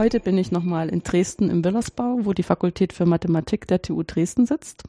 Heute 0.00 0.18
bin 0.18 0.38
ich 0.38 0.50
nochmal 0.50 0.88
in 0.88 1.02
Dresden 1.02 1.50
im 1.50 1.62
Willersbau, 1.62 2.20
wo 2.22 2.32
die 2.32 2.42
Fakultät 2.42 2.94
für 2.94 3.04
Mathematik 3.04 3.66
der 3.66 3.82
TU 3.82 4.02
Dresden 4.02 4.46
sitzt. 4.46 4.84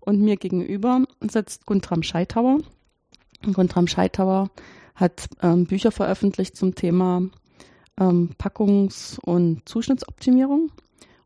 Und 0.00 0.20
mir 0.20 0.36
gegenüber 0.36 1.04
sitzt 1.20 1.66
Guntram 1.66 2.02
Scheitauer. 2.02 2.58
Guntram 3.52 3.86
Scheitauer 3.86 4.50
hat 4.96 5.28
ähm, 5.40 5.66
Bücher 5.66 5.92
veröffentlicht 5.92 6.56
zum 6.56 6.74
Thema 6.74 7.28
ähm, 7.96 8.30
Packungs- 8.38 9.20
und 9.20 9.68
Zuschnittsoptimierung. 9.68 10.72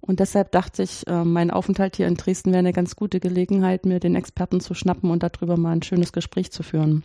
Und 0.02 0.20
deshalb 0.20 0.52
dachte 0.52 0.82
ich, 0.82 1.06
äh, 1.06 1.24
mein 1.24 1.50
Aufenthalt 1.50 1.96
hier 1.96 2.08
in 2.08 2.16
Dresden 2.16 2.50
wäre 2.50 2.58
eine 2.58 2.74
ganz 2.74 2.94
gute 2.94 3.20
Gelegenheit, 3.20 3.86
mir 3.86 4.00
den 4.00 4.16
Experten 4.16 4.60
zu 4.60 4.74
schnappen 4.74 5.10
und 5.10 5.22
darüber 5.22 5.56
mal 5.56 5.72
ein 5.72 5.82
schönes 5.82 6.12
Gespräch 6.12 6.52
zu 6.52 6.62
führen. 6.62 7.04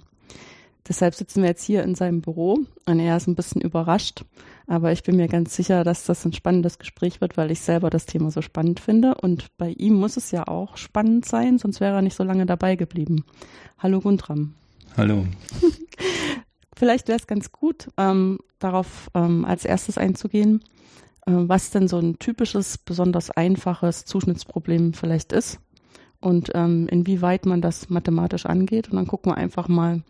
Deshalb 0.87 1.13
sitzen 1.13 1.41
wir 1.41 1.49
jetzt 1.49 1.63
hier 1.63 1.83
in 1.83 1.95
seinem 1.95 2.21
Büro 2.21 2.59
und 2.85 2.99
er 2.99 3.17
ist 3.17 3.27
ein 3.27 3.35
bisschen 3.35 3.61
überrascht. 3.61 4.23
Aber 4.65 4.91
ich 4.91 5.03
bin 5.03 5.17
mir 5.17 5.27
ganz 5.27 5.55
sicher, 5.55 5.83
dass 5.83 6.05
das 6.05 6.25
ein 6.25 6.33
spannendes 6.33 6.79
Gespräch 6.79 7.21
wird, 7.21 7.37
weil 7.37 7.51
ich 7.51 7.59
selber 7.59 7.89
das 7.89 8.05
Thema 8.05 8.31
so 8.31 8.41
spannend 8.41 8.79
finde. 8.79 9.15
Und 9.15 9.47
bei 9.57 9.69
ihm 9.71 9.95
muss 9.95 10.17
es 10.17 10.31
ja 10.31 10.47
auch 10.47 10.77
spannend 10.77 11.25
sein, 11.25 11.57
sonst 11.57 11.79
wäre 11.79 11.95
er 11.95 12.01
nicht 12.01 12.15
so 12.15 12.23
lange 12.23 12.45
dabei 12.45 12.75
geblieben. 12.75 13.25
Hallo 13.77 13.99
Guntram. 13.99 14.53
Hallo. 14.97 15.25
Vielleicht 16.75 17.07
wäre 17.07 17.19
es 17.19 17.27
ganz 17.27 17.51
gut, 17.51 17.89
ähm, 17.97 18.39
darauf 18.57 19.09
ähm, 19.13 19.43
als 19.43 19.65
erstes 19.65 19.97
einzugehen, 19.97 20.63
äh, 21.25 21.31
was 21.33 21.71
denn 21.71 21.89
so 21.89 21.97
ein 21.97 22.19
typisches, 22.19 22.77
besonders 22.77 23.31
einfaches 23.31 24.05
Zuschnittsproblem 24.05 24.93
vielleicht 24.93 25.33
ist 25.33 25.59
und 26.21 26.51
ähm, 26.53 26.87
inwieweit 26.87 27.45
man 27.45 27.61
das 27.61 27.89
mathematisch 27.89 28.45
angeht. 28.45 28.89
Und 28.89 28.95
dann 28.95 29.07
gucken 29.07 29.31
wir 29.31 29.37
einfach 29.37 29.67
mal, 29.67 30.03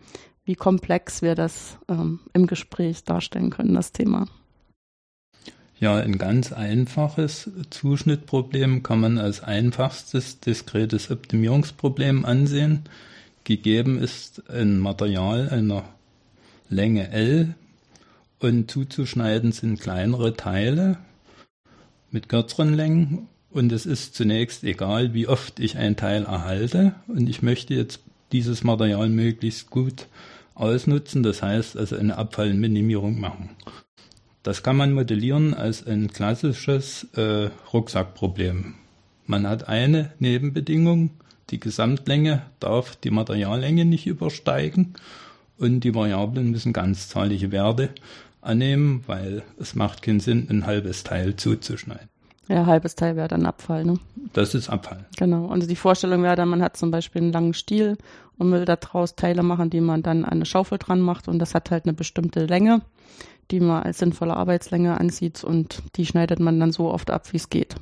wie 0.49 0.55
komplex 0.55 1.21
wir 1.21 1.35
das 1.35 1.77
ähm, 1.87 2.21
im 2.33 2.47
Gespräch 2.47 3.03
darstellen 3.03 3.51
können, 3.51 3.75
das 3.75 3.91
Thema. 3.91 4.25
Ja, 5.79 5.97
ein 5.97 6.17
ganz 6.17 6.51
einfaches 6.51 7.51
Zuschnittproblem 7.69 8.81
kann 8.81 8.99
man 8.99 9.19
als 9.19 9.43
einfachstes 9.43 10.39
diskretes 10.39 11.11
Optimierungsproblem 11.11 12.25
ansehen. 12.25 12.85
Gegeben 13.43 13.99
ist 13.99 14.49
ein 14.49 14.79
Material 14.79 15.49
einer 15.49 15.83
Länge 16.67 17.11
L 17.11 17.53
und 18.39 18.71
zuzuschneiden 18.71 19.51
sind 19.51 19.79
kleinere 19.79 20.35
Teile 20.35 20.97
mit 22.09 22.27
kürzeren 22.27 22.73
Längen 22.73 23.27
und 23.51 23.71
es 23.71 23.85
ist 23.85 24.15
zunächst 24.15 24.63
egal, 24.63 25.13
wie 25.13 25.27
oft 25.27 25.59
ich 25.59 25.77
ein 25.77 25.95
Teil 25.95 26.23
erhalte 26.23 26.95
und 27.07 27.29
ich 27.29 27.43
möchte 27.43 27.75
jetzt 27.75 27.99
dieses 28.31 28.63
Material 28.63 29.09
möglichst 29.09 29.69
gut 29.69 30.07
ausnutzen, 30.59 31.23
das 31.23 31.41
heißt 31.41 31.77
also 31.77 31.95
eine 31.95 32.17
Abfallminimierung 32.17 33.19
machen. 33.19 33.49
Das 34.43 34.63
kann 34.63 34.77
man 34.77 34.93
modellieren 34.93 35.53
als 35.53 35.85
ein 35.85 36.11
klassisches 36.11 37.07
äh, 37.15 37.49
Rucksackproblem. 37.73 38.75
Man 39.25 39.47
hat 39.47 39.67
eine 39.67 40.13
Nebenbedingung, 40.19 41.11
die 41.49 41.59
Gesamtlänge 41.59 42.43
darf 42.59 42.95
die 42.95 43.11
Materiallänge 43.11 43.85
nicht 43.85 44.07
übersteigen 44.07 44.93
und 45.57 45.81
die 45.81 45.93
Variablen 45.93 46.51
müssen 46.51 46.73
ganzzahlige 46.73 47.51
Werte 47.51 47.89
annehmen, 48.41 49.03
weil 49.07 49.43
es 49.59 49.75
macht 49.75 50.01
keinen 50.01 50.19
Sinn, 50.19 50.47
ein 50.49 50.65
halbes 50.65 51.03
Teil 51.03 51.35
zuzuschneiden. 51.35 52.07
Ja, 52.47 52.65
halbes 52.65 52.95
Teil 52.95 53.15
wäre 53.15 53.27
dann 53.27 53.45
Abfall, 53.45 53.85
ne? 53.85 53.99
Das 54.33 54.55
ist 54.55 54.69
Abfall. 54.69 55.05
Genau. 55.17 55.49
Also 55.49 55.67
die 55.67 55.75
Vorstellung 55.75 56.23
wäre 56.23 56.35
dann, 56.35 56.49
man 56.49 56.63
hat 56.63 56.77
zum 56.77 56.89
Beispiel 56.89 57.21
einen 57.21 57.31
langen 57.31 57.53
Stiel 57.53 57.97
und 58.39 58.51
will 58.51 58.65
daraus 58.65 59.15
Teile 59.15 59.43
machen, 59.43 59.69
die 59.69 59.81
man 59.81 60.01
dann 60.01 60.25
an 60.25 60.31
eine 60.31 60.45
Schaufel 60.45 60.79
dran 60.79 61.01
macht 61.01 61.27
und 61.27 61.37
das 61.37 61.53
hat 61.53 61.69
halt 61.69 61.85
eine 61.85 61.93
bestimmte 61.93 62.45
Länge, 62.45 62.81
die 63.51 63.59
man 63.59 63.83
als 63.83 63.99
sinnvolle 63.99 64.35
Arbeitslänge 64.35 64.99
ansieht 64.99 65.43
und 65.43 65.83
die 65.95 66.05
schneidet 66.07 66.39
man 66.39 66.59
dann 66.59 66.71
so 66.71 66.91
oft 66.91 67.11
ab, 67.11 67.31
wie 67.31 67.37
es 67.37 67.49
geht. 67.49 67.75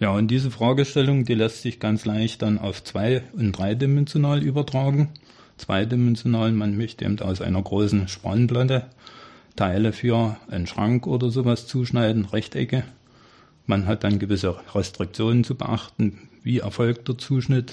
Ja, 0.00 0.10
und 0.10 0.28
diese 0.28 0.50
Fragestellung, 0.50 1.24
die 1.24 1.34
lässt 1.34 1.62
sich 1.62 1.80
ganz 1.80 2.04
leicht 2.04 2.42
dann 2.42 2.58
auf 2.58 2.84
zwei- 2.84 3.22
und 3.32 3.52
dreidimensional 3.52 4.42
übertragen. 4.42 5.08
Zweidimensional, 5.56 6.52
man 6.52 6.76
möchte 6.76 7.04
eben 7.04 7.18
aus 7.20 7.40
einer 7.40 7.62
großen 7.62 8.06
Spannplatte 8.06 8.86
Teile 9.56 9.92
für 9.92 10.36
einen 10.48 10.68
Schrank 10.68 11.08
oder 11.08 11.30
sowas 11.30 11.66
zuschneiden, 11.66 12.26
Rechtecke. 12.26 12.84
Man 13.66 13.86
hat 13.86 14.04
dann 14.04 14.20
gewisse 14.20 14.56
Restriktionen 14.72 15.42
zu 15.42 15.56
beachten. 15.56 16.28
Wie 16.44 16.60
erfolgt 16.60 17.08
der 17.08 17.18
Zuschnitt? 17.18 17.72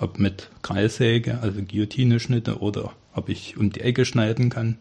Ob 0.00 0.18
mit 0.18 0.50
Kreissäge, 0.62 1.40
also 1.40 1.60
Guillotine-Schnitte 1.62 2.58
oder 2.60 2.92
ob 3.14 3.28
ich 3.28 3.56
um 3.56 3.70
die 3.70 3.80
Ecke 3.80 4.04
schneiden 4.04 4.50
kann 4.50 4.78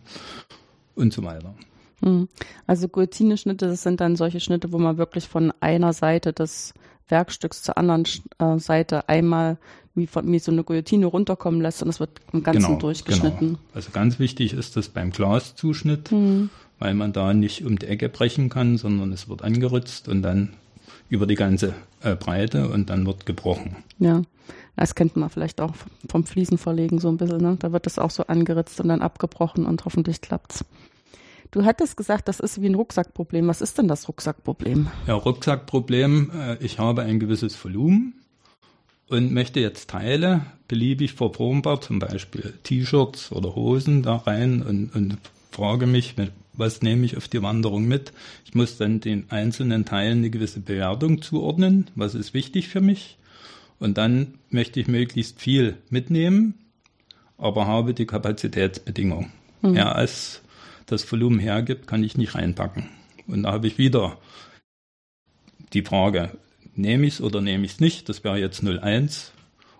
und 0.95 1.13
so 1.13 1.23
weiter. 1.23 1.53
Hm. 2.01 2.29
Also 2.67 2.87
Guillotine-Schnitte, 2.87 3.67
das 3.67 3.83
sind 3.83 3.99
dann 3.99 4.15
solche 4.15 4.39
Schnitte, 4.39 4.71
wo 4.71 4.79
man 4.79 4.97
wirklich 4.97 5.27
von 5.27 5.53
einer 5.59 5.93
Seite 5.93 6.31
des 6.31 6.73
Werkstücks 7.09 7.63
zur 7.63 7.77
anderen 7.77 8.05
äh, 8.37 8.57
Seite 8.59 9.09
einmal 9.09 9.57
wie, 9.95 10.07
von, 10.07 10.31
wie 10.31 10.39
so 10.39 10.51
eine 10.51 10.63
Guillotine 10.63 11.07
runterkommen 11.07 11.59
lässt 11.59 11.83
und 11.83 11.89
es 11.89 11.99
wird 11.99 12.21
im 12.31 12.43
Ganzen 12.43 12.67
genau, 12.67 12.79
durchgeschnitten. 12.79 13.47
Genau. 13.47 13.59
Also 13.73 13.91
ganz 13.91 14.19
wichtig 14.19 14.53
ist 14.53 14.77
das 14.77 14.89
beim 14.89 15.11
Glaszuschnitt. 15.11 16.11
Mhm 16.11 16.49
weil 16.79 16.93
man 16.93 17.13
da 17.13 17.33
nicht 17.33 17.63
um 17.65 17.77
die 17.77 17.87
Ecke 17.87 18.09
brechen 18.09 18.49
kann, 18.49 18.77
sondern 18.77 19.11
es 19.11 19.29
wird 19.29 19.43
angeritzt 19.43 20.07
und 20.07 20.21
dann 20.21 20.53
über 21.09 21.27
die 21.27 21.35
ganze 21.35 21.75
äh, 22.01 22.15
Breite 22.15 22.69
und 22.69 22.89
dann 22.89 23.05
wird 23.05 23.25
gebrochen. 23.25 23.75
Ja, 23.99 24.21
das 24.79 24.95
kennt 24.95 25.15
man 25.15 25.29
vielleicht 25.29 25.61
auch 25.61 25.73
vom 26.07 26.25
Fliesenverlegen 26.25 26.99
so 26.99 27.09
ein 27.09 27.17
bisschen. 27.17 27.41
Ne? 27.41 27.57
Da 27.59 27.71
wird 27.71 27.85
das 27.85 27.99
auch 27.99 28.11
so 28.11 28.23
angeritzt 28.27 28.79
und 28.79 28.89
dann 28.89 29.01
abgebrochen 29.01 29.65
und 29.65 29.85
hoffentlich 29.85 30.21
klappt's. 30.21 30.65
Du 31.51 31.65
hattest 31.65 31.97
gesagt, 31.97 32.27
das 32.27 32.39
ist 32.39 32.61
wie 32.61 32.67
ein 32.67 32.75
Rucksackproblem. 32.75 33.47
Was 33.47 33.61
ist 33.61 33.77
denn 33.77 33.87
das 33.87 34.07
Rucksackproblem? 34.07 34.87
Ja, 35.07 35.15
Rucksackproblem, 35.15 36.31
äh, 36.33 36.57
ich 36.63 36.77
habe 36.77 37.01
ein 37.01 37.19
gewisses 37.19 37.61
Volumen 37.63 38.13
und 39.07 39.31
möchte 39.31 39.59
jetzt 39.59 39.89
Teile 39.89 40.45
beliebig 40.67 41.13
verformbar, 41.13 41.81
zum 41.81 41.99
Beispiel 41.99 42.53
T-Shirts 42.63 43.31
oder 43.31 43.55
Hosen 43.55 44.03
da 44.03 44.17
rein 44.17 44.61
und, 44.61 44.95
und 44.95 45.17
frage 45.51 45.87
mich, 45.87 46.15
was 46.53 46.81
nehme 46.83 47.05
ich 47.05 47.17
auf 47.17 47.27
die 47.27 47.41
Wanderung 47.41 47.87
mit? 47.87 48.13
Ich 48.45 48.53
muss 48.53 48.77
dann 48.77 48.99
den 48.99 49.31
einzelnen 49.31 49.85
Teilen 49.85 50.19
eine 50.19 50.29
gewisse 50.29 50.59
Bewertung 50.59 51.21
zuordnen, 51.21 51.89
was 51.95 52.13
ist 52.13 52.33
wichtig 52.33 52.67
für 52.67 52.81
mich. 52.81 53.17
Und 53.79 53.97
dann 53.97 54.35
möchte 54.49 54.79
ich 54.79 54.87
möglichst 54.87 55.39
viel 55.39 55.77
mitnehmen, 55.89 56.53
aber 57.37 57.65
habe 57.65 57.93
die 57.93 58.05
Kapazitätsbedingung. 58.05 59.31
Mhm. 59.61 59.71
Mehr 59.71 59.95
als 59.95 60.41
das 60.85 61.09
Volumen 61.09 61.39
hergibt, 61.39 61.87
kann 61.87 62.03
ich 62.03 62.17
nicht 62.17 62.35
reinpacken. 62.35 62.89
Und 63.27 63.43
da 63.43 63.53
habe 63.53 63.67
ich 63.67 63.77
wieder 63.77 64.17
die 65.73 65.83
Frage, 65.83 66.31
nehme 66.75 67.07
ich 67.07 67.15
es 67.15 67.21
oder 67.21 67.41
nehme 67.41 67.65
ich 67.65 67.73
es 67.73 67.79
nicht? 67.79 68.09
Das 68.09 68.23
wäre 68.23 68.39
jetzt 68.39 68.63
01. 68.63 69.31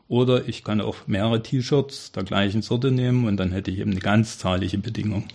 Oder 0.07 0.47
ich 0.47 0.63
kann 0.63 0.81
auch 0.81 1.07
mehrere 1.07 1.43
T-Shirts 1.43 2.11
der 2.11 2.23
gleichen 2.23 2.61
Sorte 2.61 2.91
nehmen 2.91 3.27
und 3.27 3.37
dann 3.37 3.51
hätte 3.51 3.69
ich 3.69 3.79
eben 3.79 3.91
eine 3.91 3.99
ganzzahlige 3.99 4.79
Bedingung. 4.79 5.27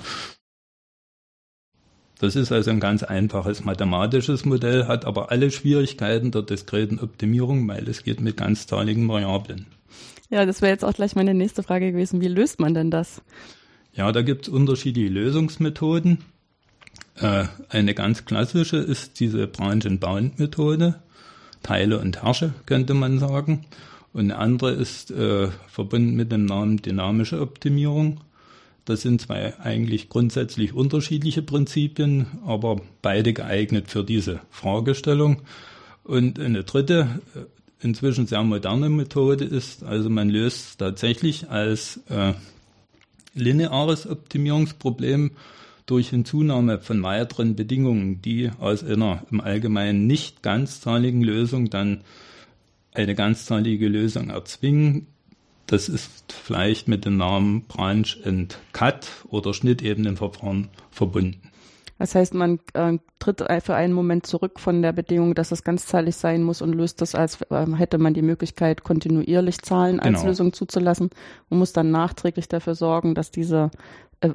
Das 2.18 2.36
ist 2.36 2.52
also 2.52 2.70
ein 2.70 2.80
ganz 2.80 3.02
einfaches 3.02 3.64
mathematisches 3.64 4.44
Modell, 4.44 4.86
hat 4.86 5.04
aber 5.04 5.30
alle 5.30 5.50
Schwierigkeiten 5.50 6.30
der 6.30 6.42
diskreten 6.42 7.00
Optimierung, 7.00 7.66
weil 7.66 7.88
es 7.88 8.04
geht 8.04 8.20
mit 8.20 8.36
ganzzahligen 8.36 9.08
Variablen. 9.08 9.66
Ja, 10.30 10.46
das 10.46 10.62
wäre 10.62 10.72
jetzt 10.72 10.84
auch 10.84 10.94
gleich 10.94 11.16
meine 11.16 11.34
nächste 11.34 11.62
Frage 11.62 11.92
gewesen. 11.92 12.20
Wie 12.20 12.28
löst 12.28 12.60
man 12.60 12.74
denn 12.74 12.90
das? 12.90 13.20
Ja, 13.92 14.10
da 14.10 14.22
gibt 14.22 14.46
es 14.46 14.48
unterschiedliche 14.48 15.12
Lösungsmethoden. 15.12 16.18
Äh, 17.16 17.44
eine 17.68 17.94
ganz 17.94 18.24
klassische 18.24 18.78
ist 18.78 19.20
diese 19.20 19.46
Branch-and-Bound-Methode. 19.46 21.00
Teile 21.62 21.98
und 21.98 22.22
Herrsche, 22.22 22.52
könnte 22.66 22.94
man 22.94 23.18
sagen. 23.18 23.64
Und 24.12 24.30
eine 24.30 24.36
andere 24.36 24.72
ist 24.72 25.10
äh, 25.10 25.48
verbunden 25.68 26.14
mit 26.14 26.30
dem 26.30 26.46
Namen 26.46 26.80
dynamische 26.80 27.40
Optimierung. 27.40 28.20
Das 28.84 29.00
sind 29.00 29.20
zwei 29.20 29.58
eigentlich 29.58 30.08
grundsätzlich 30.08 30.74
unterschiedliche 30.74 31.42
Prinzipien, 31.42 32.26
aber 32.44 32.80
beide 33.00 33.32
geeignet 33.32 33.90
für 33.90 34.04
diese 34.04 34.40
Fragestellung. 34.50 35.42
Und 36.02 36.38
eine 36.38 36.64
dritte, 36.64 37.20
äh, 37.34 37.84
inzwischen 37.84 38.26
sehr 38.26 38.42
moderne 38.42 38.90
Methode 38.90 39.44
ist, 39.44 39.84
also 39.84 40.10
man 40.10 40.28
löst 40.28 40.78
tatsächlich 40.78 41.50
als 41.50 42.00
äh, 42.08 42.34
lineares 43.34 44.06
Optimierungsproblem 44.06 45.32
durch 45.86 46.10
Hinzunahme 46.10 46.78
von 46.78 47.02
weiteren 47.02 47.56
Bedingungen, 47.56 48.22
die 48.22 48.50
aus 48.58 48.82
einer 48.84 49.22
im 49.30 49.40
Allgemeinen 49.40 50.06
nicht 50.06 50.42
ganzzahligen 50.42 51.22
Lösung 51.22 51.68
dann 51.68 52.02
eine 52.92 53.14
ganzzahlige 53.14 53.88
Lösung 53.88 54.30
erzwingen. 54.30 55.08
Das 55.66 55.88
ist 55.88 56.32
vielleicht 56.32 56.88
mit 56.88 57.04
dem 57.04 57.16
Namen 57.16 57.62
Branch 57.62 58.06
and 58.24 58.58
Cut 58.72 59.08
oder 59.28 59.54
Schnittebenenverfahren 59.54 60.68
verbunden. 60.90 61.50
Das 61.98 62.14
heißt, 62.14 62.34
man 62.34 62.58
äh, 62.74 62.98
tritt 63.20 63.42
für 63.62 63.74
einen 63.74 63.92
Moment 63.92 64.26
zurück 64.26 64.58
von 64.58 64.82
der 64.82 64.92
Bedingung, 64.92 65.34
dass 65.34 65.52
es 65.52 65.62
ganzzahlig 65.62 66.16
sein 66.16 66.42
muss 66.42 66.60
und 66.60 66.72
löst 66.72 67.00
das 67.00 67.14
als, 67.14 67.40
äh, 67.50 67.66
hätte 67.76 67.98
man 67.98 68.14
die 68.14 68.22
Möglichkeit, 68.22 68.82
kontinuierlich 68.82 69.62
Zahlen 69.62 70.00
als 70.00 70.18
Genau. 70.18 70.28
Lösung 70.28 70.52
zuzulassen 70.52 71.10
und 71.48 71.58
muss 71.58 71.72
dann 71.72 71.90
nachträglich 71.92 72.48
dafür 72.48 72.74
sorgen, 72.74 73.14
dass 73.14 73.30
diese 73.30 73.70
äh, 74.20 74.30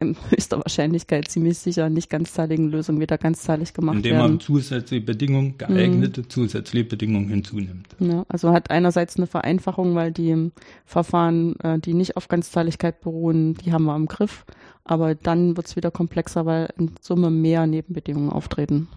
in 0.00 0.16
höchster 0.30 0.58
Wahrscheinlichkeit 0.58 1.28
ziemlich 1.28 1.58
sicher 1.58 1.88
nicht 1.88 2.10
ganzzahligen 2.10 2.70
Lösungen 2.70 3.00
wieder 3.00 3.18
ganzzahlig 3.18 3.74
gemacht 3.74 3.96
indem 3.96 4.12
werden. 4.12 4.30
man 4.32 4.40
zusätzliche 4.40 5.04
Bedingungen, 5.04 5.58
geeignete 5.58 6.26
zusätzliche 6.28 6.88
Bedingungen 6.88 7.28
hinzunimmt. 7.28 7.96
Ja, 7.98 8.24
also 8.28 8.52
hat 8.52 8.70
einerseits 8.70 9.16
eine 9.16 9.26
Vereinfachung, 9.26 9.94
weil 9.94 10.12
die 10.12 10.50
Verfahren, 10.84 11.58
äh, 11.60 11.78
die 11.78 11.94
nicht 11.94 12.16
auf 12.16 12.28
Ganzzahligkeit 12.28 13.00
beruhen, 13.00 13.54
die 13.54 13.72
haben 13.72 13.84
wir 13.84 13.96
im 13.96 14.06
Griff. 14.06 14.44
Aber 14.84 15.14
dann 15.14 15.56
wird 15.56 15.66
es 15.66 15.76
wieder 15.76 15.90
komplexer, 15.90 16.46
weil 16.46 16.70
in 16.78 16.92
Summe 17.00 17.30
mehr 17.30 17.66
Nebenbedingungen 17.66 18.30
auftreten. 18.30 18.88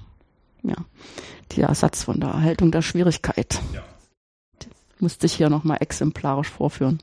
Ja, 0.63 0.75
der 1.55 1.67
Ersatz 1.67 2.03
von 2.03 2.19
der 2.19 2.29
Erhaltung 2.29 2.71
der 2.71 2.81
Schwierigkeit. 2.81 3.59
Ja. 3.73 3.83
Musste 5.01 5.25
ich 5.25 5.33
hier 5.33 5.49
nochmal 5.49 5.77
exemplarisch 5.81 6.49
vorführen. 6.49 6.99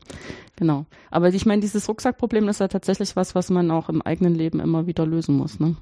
Genau. 0.56 0.87
Aber 1.11 1.29
ich 1.29 1.45
meine, 1.47 1.61
dieses 1.61 1.89
Rucksackproblem 1.89 2.49
ist 2.49 2.61
ja 2.61 2.69
tatsächlich 2.69 3.17
was, 3.17 3.35
was 3.35 3.50
man 3.50 3.71
auch 3.71 3.89
im 3.89 4.00
eigenen 4.00 4.35
Leben 4.35 4.61
immer 4.61 4.87
wieder 4.87 5.05
lösen 5.05 5.37
muss. 5.37 5.61
Ne? 5.61 5.77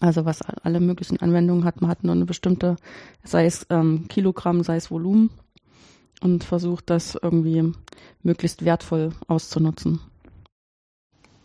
Also 0.00 0.24
was 0.24 0.42
alle 0.42 0.80
möglichen 0.80 1.20
Anwendungen 1.20 1.64
hat. 1.64 1.80
Man 1.80 1.90
hat 1.90 2.04
nur 2.04 2.14
eine 2.14 2.24
bestimmte, 2.24 2.76
sei 3.22 3.46
es 3.46 3.66
ähm, 3.70 4.08
Kilogramm, 4.08 4.62
sei 4.62 4.76
es 4.76 4.90
Volumen 4.90 5.30
und 6.22 6.42
versucht 6.42 6.90
das 6.90 7.18
irgendwie 7.20 7.72
möglichst 8.22 8.64
wertvoll 8.64 9.12
auszunutzen. 9.28 10.00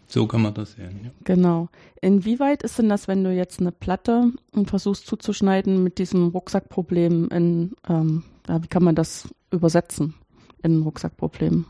So 0.07 0.27
kann 0.27 0.41
man 0.41 0.53
das 0.53 0.73
sehen. 0.73 1.01
Ja. 1.03 1.11
Genau. 1.23 1.69
Inwieweit 2.01 2.63
ist 2.63 2.77
denn 2.77 2.89
das, 2.89 3.07
wenn 3.07 3.23
du 3.23 3.33
jetzt 3.33 3.61
eine 3.61 3.71
Platte 3.71 4.31
und 4.51 4.69
versuchst 4.69 5.07
zuzuschneiden 5.07 5.83
mit 5.83 5.99
diesem 5.99 6.29
Rucksackproblem 6.29 7.29
in, 7.29 7.73
ähm, 7.87 8.23
ja, 8.51 8.61
wie 8.61 8.67
kann 8.67 8.83
man 8.83 8.95
das 8.95 9.29
übersetzen 9.49 10.13
in 10.61 10.79
ein 10.79 10.81
Rucksackproblem? 10.83 11.65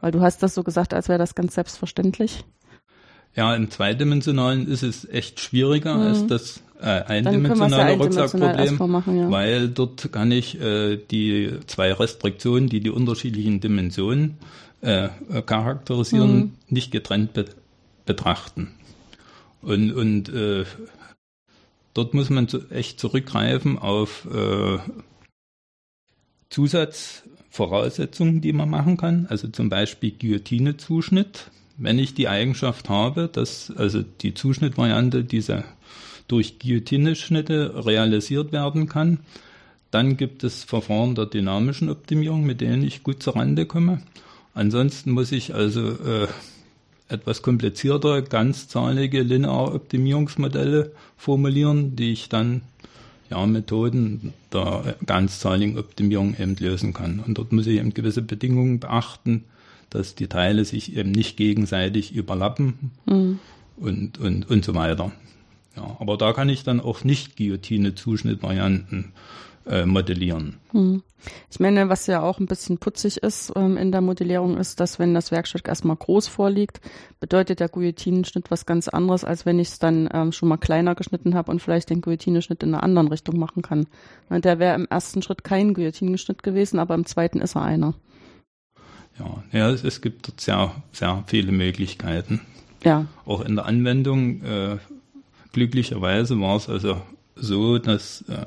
Weil 0.00 0.12
du 0.12 0.22
hast 0.22 0.42
das 0.42 0.54
so 0.54 0.62
gesagt, 0.62 0.94
als 0.94 1.08
wäre 1.08 1.18
das 1.18 1.34
ganz 1.34 1.54
selbstverständlich. 1.54 2.44
Ja, 3.34 3.54
im 3.54 3.70
zweidimensionalen 3.70 4.66
ist 4.66 4.82
es 4.82 5.08
echt 5.08 5.40
schwieriger 5.40 5.94
Mhm. 5.94 6.00
als 6.02 6.26
das 6.26 6.62
äh, 6.80 6.86
ja 6.86 7.06
eindimensionale 7.06 7.84
eindimensional 7.84 8.50
Rucksackproblem, 8.56 8.90
machen, 8.90 9.18
ja. 9.18 9.30
weil 9.30 9.68
dort 9.68 10.10
kann 10.10 10.32
ich 10.32 10.60
äh, 10.60 10.96
die 10.96 11.58
zwei 11.66 11.92
Restriktionen, 11.92 12.68
die 12.68 12.80
die 12.80 12.90
unterschiedlichen 12.90 13.60
Dimensionen 13.60 14.38
äh, 14.82 15.04
äh, 15.04 15.42
charakterisieren, 15.44 16.36
Mhm. 16.36 16.52
nicht 16.68 16.90
getrennt 16.90 17.34
be 17.34 17.44
betrachten. 18.04 18.74
Und, 19.60 19.92
und 19.92 20.28
äh, 20.30 20.64
dort 21.94 22.14
muss 22.14 22.30
man 22.30 22.48
zu, 22.48 22.68
echt 22.70 22.98
zurückgreifen 22.98 23.78
auf 23.78 24.26
äh, 24.34 24.78
Zusatzvoraussetzungen, 26.52 28.40
die 28.40 28.52
man 28.52 28.70
machen 28.70 28.96
kann, 28.96 29.26
also 29.28 29.48
zum 29.48 29.68
Beispiel 29.70 30.12
Guillotine-Zuschnitt. 30.12 31.50
Wenn 31.78 31.98
ich 31.98 32.14
die 32.14 32.28
Eigenschaft 32.28 32.88
habe, 32.88 33.28
dass 33.32 33.72
also 33.74 34.02
die 34.02 34.34
Zuschnittvariante 34.34 35.24
dieser 35.24 35.64
durch 36.28 36.58
Guillotine-Schnitte 36.58 37.86
realisiert 37.86 38.52
werden 38.52 38.88
kann, 38.88 39.20
dann 39.90 40.16
gibt 40.16 40.44
es 40.44 40.64
Verfahren 40.64 41.14
der 41.14 41.26
dynamischen 41.26 41.90
Optimierung, 41.90 42.44
mit 42.44 42.60
denen 42.60 42.82
ich 42.82 43.02
gut 43.02 43.22
zur 43.22 43.36
Rande 43.36 43.66
komme. 43.66 44.02
Ansonsten 44.54 45.10
muss 45.10 45.32
ich 45.32 45.54
also 45.54 45.90
äh, 45.90 46.28
etwas 47.08 47.42
komplizierter, 47.42 48.22
ganzzahlige 48.22 49.22
lineare 49.22 49.74
Optimierungsmodelle 49.74 50.92
formulieren, 51.16 51.96
die 51.96 52.12
ich 52.12 52.28
dann 52.28 52.62
ja, 53.32 53.46
Methoden 53.46 54.32
der 54.52 54.96
ganzzahligen 55.04 55.78
Optimierung 55.78 56.36
eben 56.38 56.56
lösen 56.56 56.92
kann. 56.92 57.20
Und 57.20 57.38
dort 57.38 57.52
muss 57.52 57.66
ich 57.66 57.78
eben 57.78 57.94
gewisse 57.94 58.22
Bedingungen 58.22 58.78
beachten, 58.78 59.44
dass 59.90 60.14
die 60.14 60.26
Teile 60.28 60.64
sich 60.64 60.96
eben 60.96 61.10
nicht 61.12 61.36
gegenseitig 61.36 62.14
überlappen 62.14 62.92
Mhm. 63.06 63.38
und, 63.76 64.18
und, 64.18 64.48
und 64.48 64.64
so 64.64 64.74
weiter. 64.74 65.12
Ja, 65.76 65.96
aber 66.00 66.16
da 66.18 66.32
kann 66.32 66.48
ich 66.50 66.64
dann 66.64 66.80
auch 66.80 67.04
nicht 67.04 67.36
Guillotine-Zuschnittvarianten 67.36 69.12
äh, 69.66 69.86
modellieren. 69.86 70.58
Hm. 70.72 71.02
Ich 71.50 71.60
meine, 71.60 71.88
was 71.88 72.06
ja 72.06 72.22
auch 72.22 72.40
ein 72.40 72.46
bisschen 72.46 72.78
putzig 72.78 73.18
ist 73.18 73.52
ähm, 73.54 73.76
in 73.76 73.92
der 73.92 74.00
Modellierung, 74.00 74.56
ist, 74.56 74.80
dass 74.80 74.98
wenn 74.98 75.14
das 75.14 75.30
Werkstück 75.30 75.68
erstmal 75.68 75.96
groß 75.96 76.26
vorliegt, 76.26 76.80
bedeutet 77.20 77.60
der 77.60 77.68
Guillotinenschnitt 77.68 78.50
was 78.50 78.66
ganz 78.66 78.88
anderes, 78.88 79.24
als 79.24 79.46
wenn 79.46 79.58
ich 79.58 79.68
es 79.68 79.78
dann 79.78 80.08
ähm, 80.12 80.32
schon 80.32 80.48
mal 80.48 80.56
kleiner 80.56 80.94
geschnitten 80.94 81.34
habe 81.34 81.50
und 81.50 81.60
vielleicht 81.60 81.90
den 81.90 82.00
Guillotinenschnitt 82.00 82.62
in 82.62 82.74
einer 82.74 82.82
anderen 82.82 83.08
Richtung 83.08 83.38
machen 83.38 83.62
kann. 83.62 83.86
Ne, 84.30 84.40
Der 84.40 84.58
wäre 84.58 84.74
im 84.74 84.86
ersten 84.86 85.22
Schritt 85.22 85.44
kein 85.44 85.74
Guillotinenschnitt 85.74 86.42
gewesen, 86.42 86.78
aber 86.78 86.94
im 86.94 87.06
zweiten 87.06 87.40
ist 87.40 87.54
er 87.54 87.62
einer. 87.62 87.94
Ja, 89.18 89.42
ja 89.52 89.70
es, 89.70 89.84
es 89.84 90.00
gibt 90.00 90.26
dort 90.26 90.40
sehr, 90.40 90.72
sehr 90.92 91.22
viele 91.26 91.52
Möglichkeiten. 91.52 92.40
Ja, 92.82 93.06
Auch 93.26 93.42
in 93.42 93.54
der 93.54 93.66
Anwendung, 93.66 94.42
äh, 94.42 94.78
glücklicherweise 95.52 96.40
war 96.40 96.56
es 96.56 96.68
also 96.68 97.00
so, 97.36 97.78
dass 97.78 98.22
äh, 98.22 98.46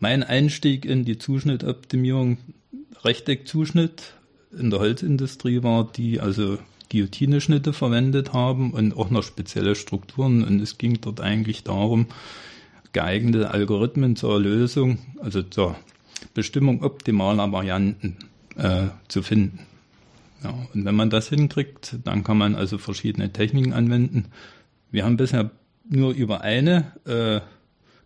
mein 0.00 0.22
Einstieg 0.22 0.84
in 0.84 1.04
die 1.04 1.18
Zuschnittoptimierung 1.18 2.38
Rechteckzuschnitt 3.04 4.14
in 4.58 4.70
der 4.70 4.80
Holzindustrie 4.80 5.62
war, 5.62 5.90
die 5.90 6.20
also 6.20 6.58
Guillotine-Schnitte 6.90 7.72
verwendet 7.72 8.32
haben 8.32 8.72
und 8.72 8.96
auch 8.96 9.10
noch 9.10 9.22
spezielle 9.22 9.74
Strukturen. 9.74 10.42
Und 10.42 10.60
es 10.60 10.78
ging 10.78 11.00
dort 11.00 11.20
eigentlich 11.20 11.64
darum, 11.64 12.06
geeignete 12.92 13.50
Algorithmen 13.50 14.16
zur 14.16 14.40
Lösung, 14.40 14.98
also 15.20 15.42
zur 15.42 15.76
Bestimmung 16.34 16.82
optimaler 16.82 17.52
Varianten 17.52 18.16
äh, 18.56 18.86
zu 19.08 19.22
finden. 19.22 19.60
Ja, 20.42 20.54
und 20.72 20.84
wenn 20.84 20.94
man 20.94 21.10
das 21.10 21.28
hinkriegt, 21.28 21.96
dann 22.04 22.24
kann 22.24 22.38
man 22.38 22.54
also 22.54 22.78
verschiedene 22.78 23.32
Techniken 23.32 23.72
anwenden. 23.72 24.26
Wir 24.90 25.04
haben 25.04 25.16
bisher 25.16 25.50
nur 25.88 26.12
über 26.12 26.42
eine 26.42 26.92
äh, 27.06 27.40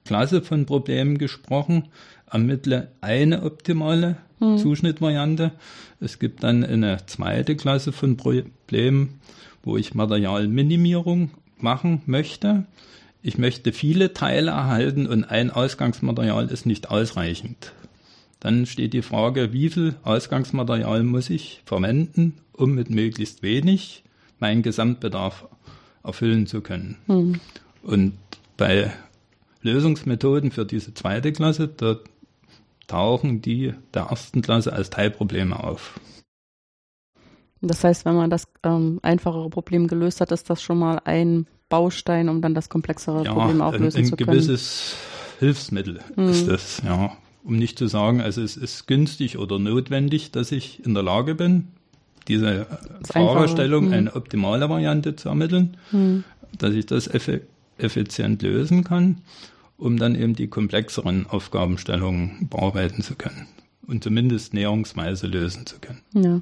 Klasse 0.04 0.42
von 0.42 0.66
Problemen 0.66 1.18
gesprochen, 1.18 1.88
ermittle 2.30 2.88
eine 3.00 3.42
optimale 3.42 4.16
Zuschnittvariante. 4.58 5.52
Es 6.00 6.18
gibt 6.18 6.42
dann 6.42 6.64
eine 6.64 6.98
zweite 7.06 7.56
Klasse 7.56 7.92
von 7.92 8.16
Problemen, 8.16 9.20
wo 9.62 9.76
ich 9.76 9.94
Materialminimierung 9.94 11.30
machen 11.58 12.02
möchte. 12.06 12.66
Ich 13.22 13.38
möchte 13.38 13.72
viele 13.72 14.12
Teile 14.12 14.50
erhalten 14.50 15.06
und 15.06 15.24
ein 15.24 15.50
Ausgangsmaterial 15.50 16.48
ist 16.48 16.66
nicht 16.66 16.90
ausreichend. 16.90 17.72
Dann 18.40 18.66
steht 18.66 18.92
die 18.92 19.02
Frage, 19.02 19.52
wie 19.52 19.70
viel 19.70 19.94
Ausgangsmaterial 20.02 21.04
muss 21.04 21.30
ich 21.30 21.62
verwenden, 21.64 22.34
um 22.52 22.74
mit 22.74 22.90
möglichst 22.90 23.44
wenig 23.44 24.02
meinen 24.40 24.62
Gesamtbedarf 24.62 25.46
erfüllen 26.02 26.48
zu 26.48 26.60
können. 26.60 26.96
hm. 27.06 27.40
Und 27.84 28.14
bei 28.56 28.92
Lösungsmethoden 29.62 30.50
für 30.50 30.64
diese 30.66 30.92
zweite 30.94 31.32
Klasse, 31.32 31.68
da 31.68 31.96
tauchen 32.86 33.40
die 33.40 33.74
der 33.94 34.02
ersten 34.10 34.42
Klasse 34.42 34.72
als 34.72 34.90
Teilprobleme 34.90 35.62
auf. 35.62 35.98
das 37.60 37.84
heißt, 37.84 38.04
wenn 38.04 38.16
man 38.16 38.28
das 38.30 38.48
ähm, 38.64 38.98
einfachere 39.02 39.48
Problem 39.50 39.86
gelöst 39.86 40.20
hat, 40.20 40.32
ist 40.32 40.50
das 40.50 40.62
schon 40.62 40.78
mal 40.78 41.00
ein 41.04 41.46
Baustein, 41.68 42.28
um 42.28 42.42
dann 42.42 42.54
das 42.54 42.68
komplexere 42.68 43.22
Problem 43.24 43.62
auch 43.62 43.72
ein, 43.72 43.82
lösen 43.82 43.98
ein 43.98 44.04
zu 44.06 44.16
können. 44.16 44.30
gewisses 44.32 44.96
Hilfsmittel 45.38 46.00
Mhm. 46.16 46.28
ist 46.28 46.48
das, 46.48 46.82
ja. 46.84 47.12
Um 47.44 47.56
nicht 47.56 47.76
zu 47.78 47.88
sagen, 47.88 48.20
also 48.20 48.40
es 48.42 48.56
ist 48.56 48.86
günstig 48.86 49.36
oder 49.38 49.58
notwendig, 49.58 50.30
dass 50.30 50.52
ich 50.52 50.84
in 50.84 50.94
der 50.94 51.02
Lage 51.02 51.34
bin, 51.34 51.68
diese 52.28 52.66
Fragestellung, 53.04 53.86
mhm. 53.86 53.92
eine 53.92 54.14
optimale 54.16 54.68
Variante 54.68 55.16
zu 55.16 55.28
ermitteln, 55.28 55.76
Hm. 55.90 56.22
dass 56.58 56.74
ich 56.74 56.86
das 56.86 57.08
effe 57.08 57.40
effizient 57.78 58.42
lösen 58.42 58.84
kann, 58.84 59.22
um 59.76 59.98
dann 59.98 60.14
eben 60.14 60.34
die 60.34 60.48
komplexeren 60.48 61.26
Aufgabenstellungen 61.26 62.48
bearbeiten 62.48 63.02
zu 63.02 63.14
können 63.14 63.46
und 63.86 64.04
zumindest 64.04 64.54
näherungsweise 64.54 65.26
lösen 65.26 65.66
zu 65.66 65.78
können. 65.78 66.00
Ja. 66.14 66.40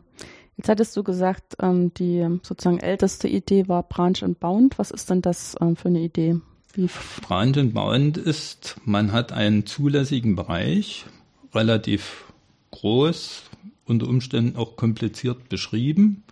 Jetzt 0.57 0.69
hattest 0.69 0.95
du 0.95 1.03
gesagt, 1.03 1.57
ähm, 1.63 1.95
die 1.95 2.27
sozusagen 2.43 2.81
älteste 2.81 3.29
Idee 3.29 3.67
war 3.67 3.83
Branch 3.83 4.23
and 4.23 4.39
Bound. 4.41 4.79
Was 4.79 4.91
ist 4.91 5.09
denn 5.09 5.23
das 5.23 5.57
ähm, 5.59 5.75
für 5.75 5.89
eine 5.89 6.01
Idee? 6.01 6.37
Wie 6.75 6.89
Branch 7.23 7.57
and 7.57 7.73
Bound 7.73 8.19
ist, 8.19 8.77
man 8.85 9.13
hat 9.13 9.33
einen 9.33 9.65
zulässigen 9.65 10.37
Bereich, 10.37 11.07
relativ 11.55 12.33
groß, 12.73 13.45
unter 13.87 14.07
Umständen 14.07 14.57
auch 14.57 14.77
kompliziert 14.77 15.49
beschrieben. 15.49 16.25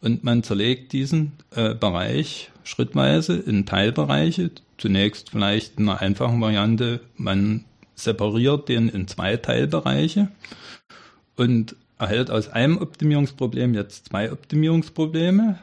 Und 0.00 0.24
man 0.24 0.42
zerlegt 0.42 0.92
diesen 0.92 1.32
äh, 1.54 1.74
Bereich 1.74 2.50
schrittweise 2.64 3.36
in 3.36 3.66
Teilbereiche. 3.66 4.50
Zunächst 4.78 5.30
vielleicht 5.30 5.78
in 5.78 5.88
einer 5.88 6.00
einfachen 6.00 6.40
Variante, 6.40 7.00
man 7.16 7.64
separiert 7.94 8.68
den 8.68 8.88
in 8.88 9.08
zwei 9.08 9.36
Teilbereiche 9.36 10.28
und 11.36 11.76
erhält 11.98 12.30
aus 12.30 12.48
einem 12.48 12.78
Optimierungsproblem 12.78 13.74
jetzt 13.74 14.06
zwei 14.06 14.32
Optimierungsprobleme, 14.32 15.58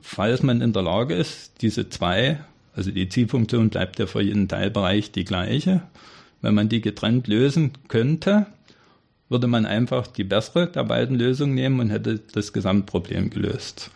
falls 0.00 0.42
man 0.42 0.62
in 0.62 0.72
der 0.72 0.82
Lage 0.82 1.14
ist, 1.14 1.60
diese 1.60 1.90
zwei, 1.90 2.40
also 2.74 2.90
die 2.90 3.08
Zielfunktion 3.08 3.68
bleibt 3.68 3.98
ja 3.98 4.06
für 4.06 4.22
jeden 4.22 4.48
Teilbereich 4.48 5.12
die 5.12 5.24
gleiche, 5.24 5.82
wenn 6.40 6.54
man 6.54 6.70
die 6.70 6.80
getrennt 6.80 7.28
lösen 7.28 7.72
könnte, 7.88 8.46
würde 9.30 9.46
man 9.46 9.64
einfach 9.64 10.06
die 10.08 10.24
bessere 10.24 10.66
der 10.66 10.84
beiden 10.84 11.16
Lösungen 11.16 11.54
nehmen 11.54 11.80
und 11.80 11.88
hätte 11.88 12.20
das 12.32 12.52
Gesamtproblem 12.52 13.30
gelöst. 13.30 13.90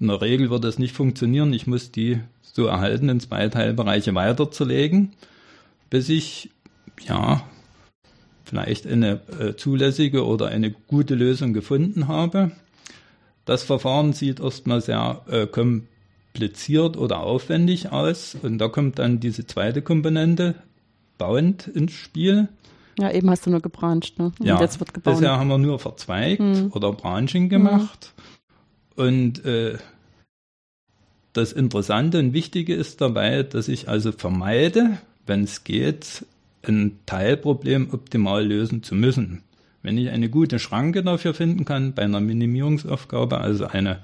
In 0.00 0.06
der 0.06 0.22
Regel 0.22 0.48
würde 0.48 0.68
es 0.68 0.78
nicht 0.78 0.94
funktionieren. 0.94 1.52
Ich 1.52 1.66
muss 1.66 1.90
die 1.90 2.20
so 2.40 2.66
erhaltenen 2.66 3.20
zwei 3.20 3.48
Teilbereiche 3.48 4.14
weiterzulegen, 4.14 5.12
bis 5.90 6.08
ich 6.08 6.50
ja 7.06 7.42
vielleicht 8.44 8.86
eine 8.86 9.20
äh, 9.38 9.56
zulässige 9.56 10.24
oder 10.24 10.46
eine 10.46 10.70
gute 10.70 11.14
Lösung 11.14 11.52
gefunden 11.52 12.08
habe. 12.08 12.52
Das 13.44 13.64
Verfahren 13.64 14.12
sieht 14.12 14.40
erstmal 14.40 14.80
sehr 14.80 15.22
äh, 15.28 15.46
kompliziert 15.46 16.96
oder 16.96 17.20
aufwendig 17.20 17.90
aus 17.90 18.36
und 18.40 18.58
da 18.58 18.68
kommt 18.68 18.98
dann 18.98 19.20
diese 19.20 19.46
zweite 19.46 19.82
Komponente, 19.82 20.54
Bound, 21.18 21.66
ins 21.66 21.92
Spiel. 21.92 22.48
Ja, 22.98 23.10
eben 23.12 23.30
hast 23.30 23.46
du 23.46 23.50
nur 23.50 23.60
gebranscht, 23.60 24.18
ne? 24.18 24.32
Und 24.38 24.46
ja, 24.46 24.60
jetzt 24.60 24.80
wird 24.80 24.92
gebaut. 24.92 25.14
Bisher 25.14 25.38
haben 25.38 25.48
wir 25.48 25.58
nur 25.58 25.78
verzweigt 25.78 26.40
hm. 26.40 26.72
oder 26.72 26.92
Branching 26.92 27.48
gemacht. 27.48 28.12
Hm. 28.96 29.06
Und 29.06 29.44
äh, 29.44 29.78
das 31.32 31.52
Interessante 31.52 32.18
und 32.18 32.32
Wichtige 32.32 32.74
ist 32.74 33.00
dabei, 33.00 33.44
dass 33.44 33.68
ich 33.68 33.88
also 33.88 34.10
vermeide, 34.10 34.98
wenn 35.26 35.44
es 35.44 35.62
geht, 35.62 36.26
ein 36.66 36.98
Teilproblem 37.06 37.90
optimal 37.92 38.44
lösen 38.44 38.82
zu 38.82 38.96
müssen. 38.96 39.42
Wenn 39.82 39.96
ich 39.96 40.10
eine 40.10 40.28
gute 40.28 40.58
Schranke 40.58 41.04
dafür 41.04 41.34
finden 41.34 41.64
kann, 41.64 41.94
bei 41.94 42.02
einer 42.02 42.20
Minimierungsaufgabe, 42.20 43.38
also 43.38 43.66
eine 43.66 44.00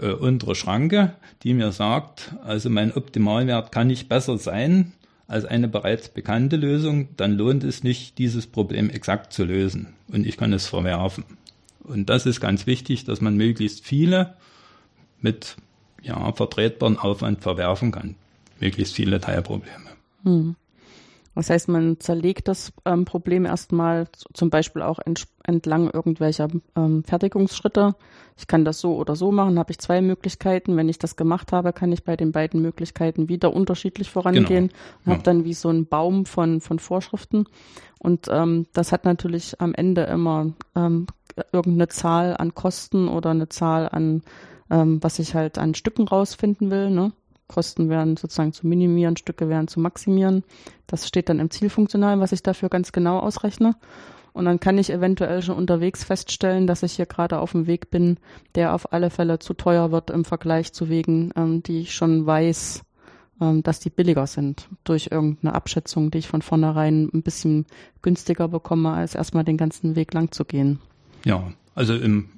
äh, 0.00 0.08
untere 0.10 0.56
Schranke, 0.56 1.12
die 1.44 1.54
mir 1.54 1.70
sagt, 1.70 2.34
also 2.44 2.68
mein 2.68 2.92
Optimalwert 2.92 3.70
kann 3.70 3.86
nicht 3.86 4.08
besser 4.08 4.36
sein 4.36 4.92
als 5.30 5.44
eine 5.44 5.68
bereits 5.68 6.08
bekannte 6.08 6.56
Lösung, 6.56 7.08
dann 7.16 7.36
lohnt 7.36 7.62
es 7.62 7.84
nicht, 7.84 8.18
dieses 8.18 8.48
Problem 8.48 8.90
exakt 8.90 9.32
zu 9.32 9.44
lösen 9.44 9.94
und 10.08 10.26
ich 10.26 10.36
kann 10.36 10.52
es 10.52 10.66
verwerfen. 10.66 11.24
Und 11.84 12.10
das 12.10 12.26
ist 12.26 12.40
ganz 12.40 12.66
wichtig, 12.66 13.04
dass 13.04 13.20
man 13.20 13.36
möglichst 13.36 13.84
viele 13.84 14.34
mit 15.20 15.56
ja, 16.02 16.32
vertretbaren 16.32 16.98
Aufwand 16.98 17.42
verwerfen 17.42 17.92
kann. 17.92 18.16
Möglichst 18.58 18.94
viele 18.94 19.20
Teilprobleme. 19.20 19.90
Hm. 20.24 20.56
Das 21.34 21.48
heißt, 21.48 21.68
man 21.68 22.00
zerlegt 22.00 22.48
das 22.48 22.72
ähm, 22.84 23.04
Problem 23.04 23.46
erstmal 23.46 24.08
zum 24.34 24.50
Beispiel 24.50 24.82
auch 24.82 24.98
entlang 25.44 25.88
irgendwelcher 25.90 26.48
ähm, 26.76 27.04
Fertigungsschritte. 27.04 27.94
Ich 28.36 28.46
kann 28.46 28.64
das 28.64 28.80
so 28.80 28.96
oder 28.96 29.14
so 29.14 29.30
machen, 29.30 29.58
habe 29.58 29.70
ich 29.70 29.78
zwei 29.78 30.00
Möglichkeiten. 30.02 30.76
Wenn 30.76 30.88
ich 30.88 30.98
das 30.98 31.16
gemacht 31.16 31.52
habe, 31.52 31.72
kann 31.72 31.92
ich 31.92 32.04
bei 32.04 32.16
den 32.16 32.32
beiden 32.32 32.60
Möglichkeiten 32.60 33.28
wieder 33.28 33.54
unterschiedlich 33.54 34.10
vorangehen 34.10 34.68
genau. 34.68 34.72
und 35.04 35.12
habe 35.12 35.22
dann 35.22 35.44
wie 35.44 35.54
so 35.54 35.68
einen 35.68 35.86
Baum 35.86 36.26
von, 36.26 36.60
von 36.60 36.78
Vorschriften. 36.78 37.44
Und 37.98 38.26
ähm, 38.30 38.66
das 38.72 38.92
hat 38.92 39.04
natürlich 39.04 39.60
am 39.60 39.74
Ende 39.74 40.02
immer 40.04 40.52
ähm, 40.74 41.06
irgendeine 41.52 41.88
Zahl 41.88 42.36
an 42.36 42.54
Kosten 42.54 43.08
oder 43.08 43.30
eine 43.30 43.48
Zahl 43.48 43.88
an, 43.88 44.22
ähm, 44.70 45.02
was 45.02 45.18
ich 45.18 45.34
halt 45.34 45.58
an 45.58 45.74
Stücken 45.74 46.08
rausfinden 46.08 46.70
will. 46.70 46.90
Ne? 46.90 47.12
Kosten 47.50 47.88
werden 47.88 48.16
sozusagen 48.16 48.52
zu 48.52 48.66
minimieren, 48.66 49.16
Stücke 49.16 49.48
werden 49.48 49.66
zu 49.66 49.80
maximieren. 49.80 50.44
Das 50.86 51.08
steht 51.08 51.28
dann 51.28 51.40
im 51.40 51.50
Zielfunktional, 51.50 52.20
was 52.20 52.30
ich 52.30 52.44
dafür 52.44 52.68
ganz 52.68 52.92
genau 52.92 53.18
ausrechne. 53.18 53.74
Und 54.32 54.44
dann 54.44 54.60
kann 54.60 54.78
ich 54.78 54.90
eventuell 54.90 55.42
schon 55.42 55.56
unterwegs 55.56 56.04
feststellen, 56.04 56.68
dass 56.68 56.84
ich 56.84 56.92
hier 56.92 57.06
gerade 57.06 57.40
auf 57.40 57.50
dem 57.52 57.66
Weg 57.66 57.90
bin, 57.90 58.18
der 58.54 58.74
auf 58.74 58.92
alle 58.92 59.10
Fälle 59.10 59.40
zu 59.40 59.54
teuer 59.54 59.90
wird 59.90 60.10
im 60.10 60.24
Vergleich 60.24 60.72
zu 60.72 60.88
Wegen, 60.88 61.32
ähm, 61.34 61.64
die 61.64 61.80
ich 61.80 61.94
schon 61.94 62.24
weiß, 62.24 62.82
ähm, 63.40 63.64
dass 63.64 63.80
die 63.80 63.90
billiger 63.90 64.28
sind 64.28 64.68
durch 64.84 65.08
irgendeine 65.10 65.54
Abschätzung, 65.54 66.12
die 66.12 66.18
ich 66.18 66.28
von 66.28 66.42
vornherein 66.42 67.10
ein 67.12 67.22
bisschen 67.22 67.66
günstiger 68.02 68.46
bekomme, 68.46 68.92
als 68.92 69.16
erstmal 69.16 69.44
den 69.44 69.56
ganzen 69.56 69.96
Weg 69.96 70.14
lang 70.14 70.30
zu 70.30 70.44
gehen. 70.44 70.78
Ja, 71.24 71.52
also 71.74 71.96
im 71.96 72.28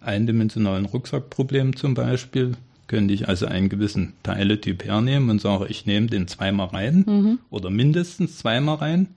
eindimensionalen 0.00 0.84
Rucksackproblem 0.84 1.76
zum 1.76 1.94
Beispiel 1.94 2.56
könnte 2.86 3.14
ich 3.14 3.28
also 3.28 3.46
einen 3.46 3.68
gewissen 3.68 4.14
Teiletyp 4.22 4.84
hernehmen 4.84 5.30
und 5.30 5.40
sage, 5.40 5.66
ich 5.68 5.86
nehme 5.86 6.06
den 6.06 6.28
zweimal 6.28 6.68
rein 6.68 7.04
mhm. 7.06 7.38
oder 7.50 7.70
mindestens 7.70 8.38
zweimal 8.38 8.76
rein 8.76 9.08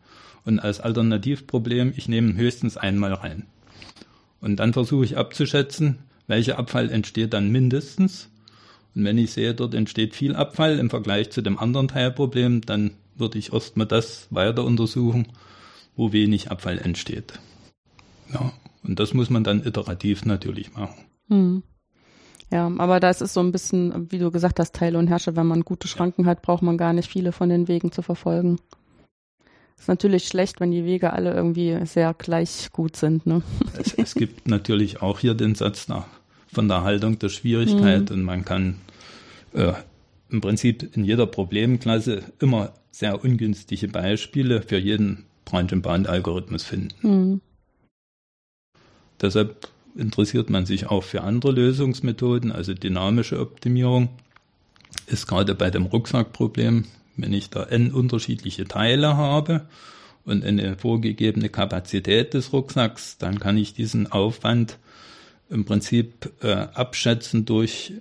und 0.46 0.60
als 0.60 0.80
Alternativproblem, 0.80 1.94
ich 1.96 2.08
nehme 2.08 2.36
höchstens 2.36 2.78
einmal 2.78 3.14
rein. 3.14 3.48
Und 4.42 4.58
dann 4.58 4.74
versuche 4.74 5.06
ich 5.06 5.18
abzuschätzen, 5.18 5.98
welcher 6.28 6.60
Abfall 6.60 6.92
entsteht 6.92 7.34
dann 7.34 7.52
mindestens. 7.52 8.30
Und 8.94 9.04
wenn 9.04 9.18
ich 9.18 9.32
sehe, 9.32 9.54
dort 9.54 9.74
entsteht 9.74 10.16
viel 10.16 10.36
Abfall 10.36 10.80
im 10.80 10.90
Vergleich 10.90 11.32
zu 11.32 11.42
dem 11.42 11.58
anderen 11.58 11.88
Teilproblem, 11.88 12.62
dann 12.62 12.92
würde 13.16 13.40
ich 13.40 13.54
erstmal 13.54 13.88
das 13.88 14.28
weiter 14.30 14.64
untersuchen, 14.64 15.28
wo 15.96 16.12
wenig 16.12 16.52
Abfall 16.52 16.78
entsteht. 16.78 17.40
Ja, 18.34 18.54
und 18.84 19.00
das 19.00 19.14
muss 19.14 19.30
man 19.30 19.44
dann 19.44 19.66
iterativ 19.66 20.26
natürlich 20.26 20.74
machen. 20.74 20.96
Mhm. 21.28 21.64
Ja, 22.52 22.72
aber 22.78 23.00
das 23.00 23.22
ist 23.22 23.34
so 23.34 23.40
ein 23.40 23.52
bisschen, 23.52 24.12
wie 24.12 24.20
du 24.20 24.32
gesagt 24.32 24.60
hast, 24.60 24.76
Teile 24.76 25.00
und 25.00 25.08
Herrsche. 25.08 25.36
Wenn 25.36 25.48
man 25.48 25.62
gute 25.62 25.88
Schranken 25.88 26.26
hat, 26.26 26.42
braucht 26.42 26.62
man 26.62 26.78
gar 26.78 26.94
nicht 26.94 27.10
viele 27.10 27.32
von 27.32 27.50
den 27.50 27.68
Wegen 27.68 27.92
zu 27.92 28.02
verfolgen. 28.02 28.60
Ist 29.78 29.88
natürlich 29.88 30.28
schlecht, 30.28 30.60
wenn 30.60 30.72
die 30.72 30.86
Wege 30.86 31.14
alle 31.14 31.34
irgendwie 31.34 31.78
sehr 31.86 32.14
gleich 32.14 32.72
gut 32.72 32.96
sind. 32.96 33.26
Ne? 33.26 33.42
Es, 33.78 33.94
es 33.94 34.16
gibt 34.16 34.48
natürlich 34.48 35.02
auch 35.02 35.20
hier 35.20 35.34
den 35.34 35.56
Satz 35.56 35.88
nach, 35.88 36.06
von 36.52 36.68
der 36.68 36.84
Haltung 36.84 37.20
der 37.20 37.30
Schwierigkeit 37.30 38.10
mhm. 38.10 38.16
und 38.16 38.24
man 38.24 38.46
kann 38.46 38.78
äh, 39.54 39.74
im 40.30 40.42
Prinzip 40.42 40.96
in 40.96 41.04
jeder 41.04 41.28
Problemklasse 41.28 42.24
immer 42.40 42.74
sehr 42.92 43.24
ungünstige 43.24 43.88
Beispiele 43.90 44.62
für 44.62 44.78
jeden 44.78 45.26
Branch- 45.44 45.72
und 45.74 45.82
Bahn-Algorithmus 45.82 46.64
finden. 46.64 46.96
Mhm. 47.02 47.42
Deshalb 49.22 49.70
interessiert 49.96 50.50
man 50.50 50.66
sich 50.66 50.88
auch 50.88 51.04
für 51.04 51.22
andere 51.22 51.52
Lösungsmethoden, 51.52 52.52
also 52.52 52.74
dynamische 52.74 53.40
Optimierung 53.40 54.10
ist 55.08 55.28
gerade 55.28 55.56
bei 55.56 55.70
dem 55.70 55.86
Rucksackproblem, 55.86 56.86
wenn 57.18 57.34
ich 57.34 57.50
da 57.50 57.64
n 57.64 57.94
unterschiedliche 57.94 58.66
Teile 58.66 59.18
habe 59.18 59.68
und 60.26 60.44
eine 60.44 60.78
vorgegebene 60.78 61.50
Kapazität 61.50 62.34
des 62.34 62.52
Rucksacks, 62.52 63.18
dann 63.18 63.40
kann 63.40 63.58
ich 63.58 63.74
diesen 63.74 64.12
Aufwand 64.12 64.80
im 65.50 65.66
Prinzip 65.66 66.32
äh, 66.42 66.54
abschätzen 66.54 67.46
durch 67.46 67.94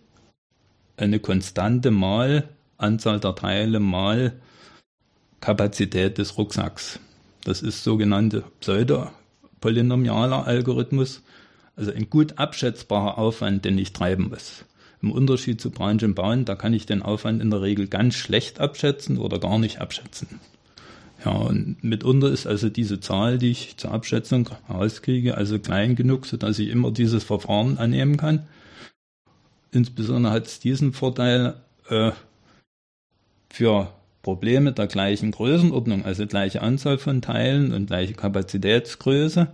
eine 0.97 1.21
konstante 1.21 1.91
mal 1.91 2.49
Anzahl 2.77 3.21
der 3.21 3.35
Teile 3.35 3.81
mal 3.81 4.41
Kapazität 5.41 6.19
des 6.19 6.39
Rucksacks. 6.39 6.99
Das 7.45 7.61
ist 7.61 7.85
sogenannte 7.85 8.45
pseudo-polynomialer 8.61 10.47
Algorithmus. 10.47 11.23
Also 11.77 11.93
ein 11.93 12.09
gut 12.09 12.39
abschätzbarer 12.39 13.19
Aufwand, 13.19 13.65
den 13.65 13.79
ich 13.79 13.93
treiben 13.93 14.29
muss. 14.29 14.65
Im 15.03 15.11
Unterschied 15.11 15.61
zu 15.61 15.71
Branch 15.71 16.03
and 16.03 16.15
Bound, 16.15 16.49
da 16.49 16.55
kann 16.55 16.73
ich 16.73 16.87
den 16.87 17.03
Aufwand 17.03 17.43
in 17.43 17.51
der 17.51 17.63
Regel 17.63 17.89
ganz 17.89 18.15
schlecht 18.15 18.61
abschätzen 18.61 19.19
oder 19.19 19.39
gar 19.39 19.59
nicht 19.59 19.81
abschätzen. 19.81 20.41
Ja, 21.25 21.33
und 21.33 21.83
mitunter 21.83 22.31
ist 22.31 22.47
also 22.47 22.69
diese 22.69 23.01
Zahl, 23.01 23.39
die 23.39 23.51
ich 23.51 23.77
zur 23.77 23.93
Abschätzung 23.93 24.51
rauskriege, 24.69 25.37
also 25.37 25.59
klein 25.59 25.97
genug, 25.97 26.27
sodass 26.27 26.59
ich 26.59 26.69
immer 26.69 26.91
dieses 26.91 27.25
Verfahren 27.25 27.79
annehmen 27.79 28.17
kann. 28.17 28.47
Insbesondere 29.73 30.33
hat 30.33 30.47
es 30.47 30.61
diesen 30.61 30.93
Vorteil 30.93 31.55
äh, 31.89 32.13
für 33.51 33.93
Probleme 34.23 34.73
der 34.73 34.87
gleichen 34.87 35.33
Größenordnung, 35.33 36.05
also 36.05 36.27
gleiche 36.27 36.63
Anzahl 36.63 36.99
von 36.99 37.23
Teilen 37.23 37.73
und 37.73 37.87
gleiche 37.87 38.15
Kapazitätsgröße, 38.15 39.49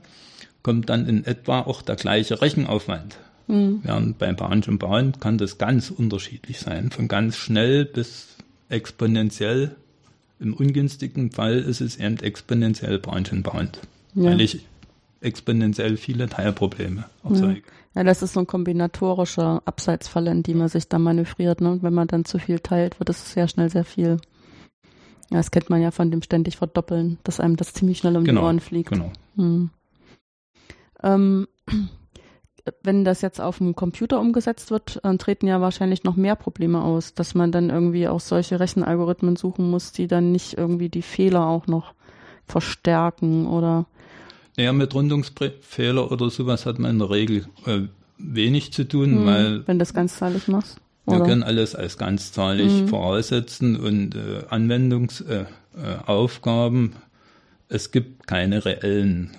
kommt 0.62 0.88
dann 0.88 1.06
in 1.08 1.24
etwa 1.24 1.60
auch 1.60 1.82
der 1.82 1.96
gleiche 1.96 2.40
Rechenaufwand. 2.40 3.16
Mhm. 3.46 3.80
Während 3.82 4.18
bei 4.18 4.32
Branch 4.32 4.62
und 4.68 4.78
Bahn 4.78 5.18
kann 5.18 5.38
das 5.38 5.58
ganz 5.58 5.90
unterschiedlich 5.90 6.60
sein, 6.60 6.90
von 6.90 7.08
ganz 7.08 7.36
schnell 7.36 7.84
bis 7.84 8.28
exponentiell. 8.68 9.76
Im 10.38 10.54
ungünstigen 10.54 11.32
Fall 11.32 11.58
ist 11.58 11.80
es 11.80 11.96
eben 11.96 12.18
exponentiell 12.18 12.98
Branch 12.98 13.30
und 13.32 13.42
Bahn, 13.42 13.70
ja. 14.14 14.30
weil 14.30 14.40
ich 14.40 14.64
exponentiell 15.20 15.96
viele 15.96 16.28
Teilprobleme 16.28 17.04
erzeuge. 17.24 17.62
Ja. 17.94 18.00
ja. 18.00 18.04
das 18.04 18.22
ist 18.22 18.34
so 18.34 18.40
ein 18.40 18.46
kombinatorischer 18.46 19.62
Abseitsfall, 19.64 20.28
in 20.28 20.42
die 20.42 20.54
man 20.54 20.68
sich 20.68 20.88
da 20.88 20.98
manövriert. 20.98 21.60
Ne? 21.60 21.72
Und 21.72 21.82
wenn 21.82 21.92
man 21.92 22.08
dann 22.08 22.24
zu 22.24 22.38
viel 22.38 22.60
teilt, 22.60 22.98
wird 23.00 23.10
es 23.10 23.32
sehr 23.32 23.48
schnell 23.48 23.68
sehr 23.68 23.84
viel. 23.84 24.18
Ja, 25.30 25.36
das 25.36 25.50
kennt 25.50 25.70
man 25.70 25.82
ja 25.82 25.90
von 25.90 26.10
dem 26.10 26.22
ständig 26.22 26.56
Verdoppeln, 26.56 27.18
dass 27.22 27.38
einem 27.38 27.56
das 27.56 27.72
ziemlich 27.72 27.98
schnell 27.98 28.16
um 28.16 28.24
genau, 28.24 28.40
die 28.40 28.44
Ohren 28.46 28.60
fliegt. 28.60 28.90
Genau. 28.90 29.12
Hm. 29.36 29.70
Ähm, 31.02 31.48
wenn 32.82 33.04
das 33.04 33.22
jetzt 33.22 33.40
auf 33.40 33.58
dem 33.58 33.74
Computer 33.74 34.20
umgesetzt 34.20 34.70
wird, 34.70 35.00
dann 35.02 35.18
treten 35.18 35.46
ja 35.46 35.60
wahrscheinlich 35.60 36.04
noch 36.04 36.16
mehr 36.16 36.36
Probleme 36.36 36.82
aus, 36.82 37.14
dass 37.14 37.34
man 37.34 37.52
dann 37.52 37.70
irgendwie 37.70 38.06
auch 38.06 38.20
solche 38.20 38.60
Rechenalgorithmen 38.60 39.36
suchen 39.36 39.70
muss, 39.70 39.92
die 39.92 40.06
dann 40.06 40.32
nicht 40.32 40.58
irgendwie 40.58 40.88
die 40.88 41.02
Fehler 41.02 41.46
auch 41.46 41.66
noch 41.66 41.94
verstärken 42.46 43.46
oder? 43.46 43.86
Naja, 44.56 44.72
mit 44.72 44.94
Rundungsfehler 44.94 46.10
oder 46.10 46.30
sowas 46.30 46.66
hat 46.66 46.78
man 46.78 46.92
in 46.92 46.98
der 46.98 47.10
Regel 47.10 47.46
äh, 47.66 47.80
wenig 48.18 48.72
zu 48.72 48.86
tun, 48.86 49.12
hm, 49.12 49.26
weil. 49.26 49.66
Wenn 49.66 49.78
du 49.78 49.82
das 49.82 49.94
ganzzahlig 49.94 50.48
machst? 50.48 50.78
Oder? 51.06 51.20
Wir 51.20 51.24
können 51.24 51.42
alles 51.42 51.74
als 51.74 51.96
ganzzahlig 51.96 52.80
hm. 52.80 52.88
voraussetzen 52.88 53.76
und 53.76 54.14
äh, 54.14 54.44
Anwendungsaufgaben. 54.48 56.92
Äh, 56.92 56.96
es 57.68 57.92
gibt 57.92 58.26
keine 58.26 58.64
reellen 58.64 59.30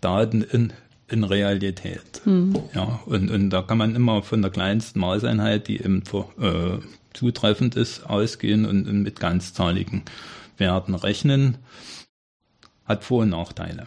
Daten 0.00 0.42
in, 0.42 0.72
in 1.08 1.24
Realität. 1.24 2.22
Hm. 2.24 2.54
Ja, 2.74 3.00
und, 3.06 3.30
und 3.30 3.50
da 3.50 3.62
kann 3.62 3.78
man 3.78 3.94
immer 3.94 4.22
von 4.22 4.42
der 4.42 4.50
kleinsten 4.50 5.00
Maßeinheit, 5.00 5.68
die 5.68 5.80
eben 5.80 6.02
äh, 6.40 6.78
zutreffend 7.12 7.76
ist, 7.76 8.08
ausgehen 8.08 8.66
und, 8.66 8.88
und 8.88 9.02
mit 9.02 9.20
ganzzahligen 9.20 10.02
Werten 10.56 10.94
rechnen. 10.94 11.58
Hat 12.84 13.04
Vor- 13.04 13.22
und 13.22 13.30
Nachteile. 13.30 13.86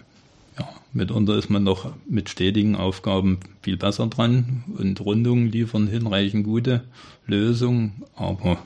Ja, 0.59 0.69
mitunter 0.91 1.37
ist 1.37 1.49
man 1.49 1.63
noch 1.63 1.93
mit 2.07 2.29
stetigen 2.29 2.75
Aufgaben 2.75 3.39
viel 3.61 3.77
besser 3.77 4.07
dran 4.07 4.63
und 4.77 5.01
Rundungen 5.01 5.51
liefern 5.51 5.87
hinreichend 5.87 6.45
gute 6.45 6.83
Lösungen, 7.25 8.03
aber 8.15 8.57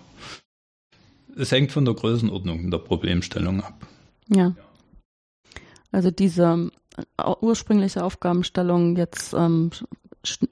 es 1.38 1.52
hängt 1.52 1.72
von 1.72 1.86
der 1.86 1.94
Größenordnung 1.94 2.72
der 2.72 2.80
Problemstellung 2.80 3.62
ab. 3.62 3.88
Ja. 4.28 4.56
Also 5.92 6.12
diese 6.12 6.72
ursprüngliche 7.42 8.04
Aufgabenstellung, 8.04 8.96
jetzt 8.96 9.34
ähm, 9.34 9.72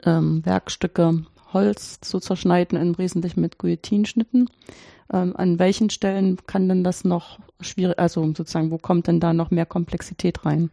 ähm, 0.04 0.46
Werkstücke 0.46 1.26
Holz 1.54 2.00
zu 2.02 2.20
zerschneiden, 2.20 2.80
im 2.80 2.98
Wesentlichen 2.98 3.42
mit 3.42 3.58
Guillotinschnitten. 3.58 4.50
Ähm, 5.12 5.36
an 5.36 5.60
welchen 5.60 5.90
Stellen 5.90 6.38
kann 6.48 6.68
denn 6.68 6.84
das 6.84 7.04
noch 7.04 7.40
schwierig, 7.62 7.98
also 8.00 8.24
sozusagen, 8.26 8.72
wo 8.72 8.78
kommt 8.78 9.08
denn 9.08 9.20
da 9.20 9.34
noch 9.34 9.52
mehr 9.52 9.66
Komplexität 9.66 10.46
rein? 10.46 10.70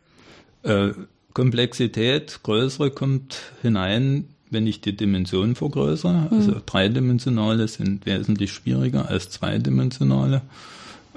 Äh, 0.62 0.91
Komplexität, 1.35 2.41
größere 2.43 2.91
kommt 2.91 3.41
hinein, 3.62 4.29
wenn 4.50 4.67
ich 4.67 4.81
die 4.81 4.97
Dimensionen 4.97 5.55
vergrößere. 5.55 6.29
Mhm. 6.31 6.37
Also 6.37 6.61
dreidimensionale 6.64 7.69
sind 7.69 8.07
wesentlich 8.07 8.52
schwieriger 8.52 9.09
als 9.09 9.31
zweidimensionale. 9.31 10.43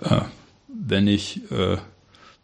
Äh, 0.01 0.21
wenn 0.67 1.07
ich 1.07 1.41
äh, 1.51 1.77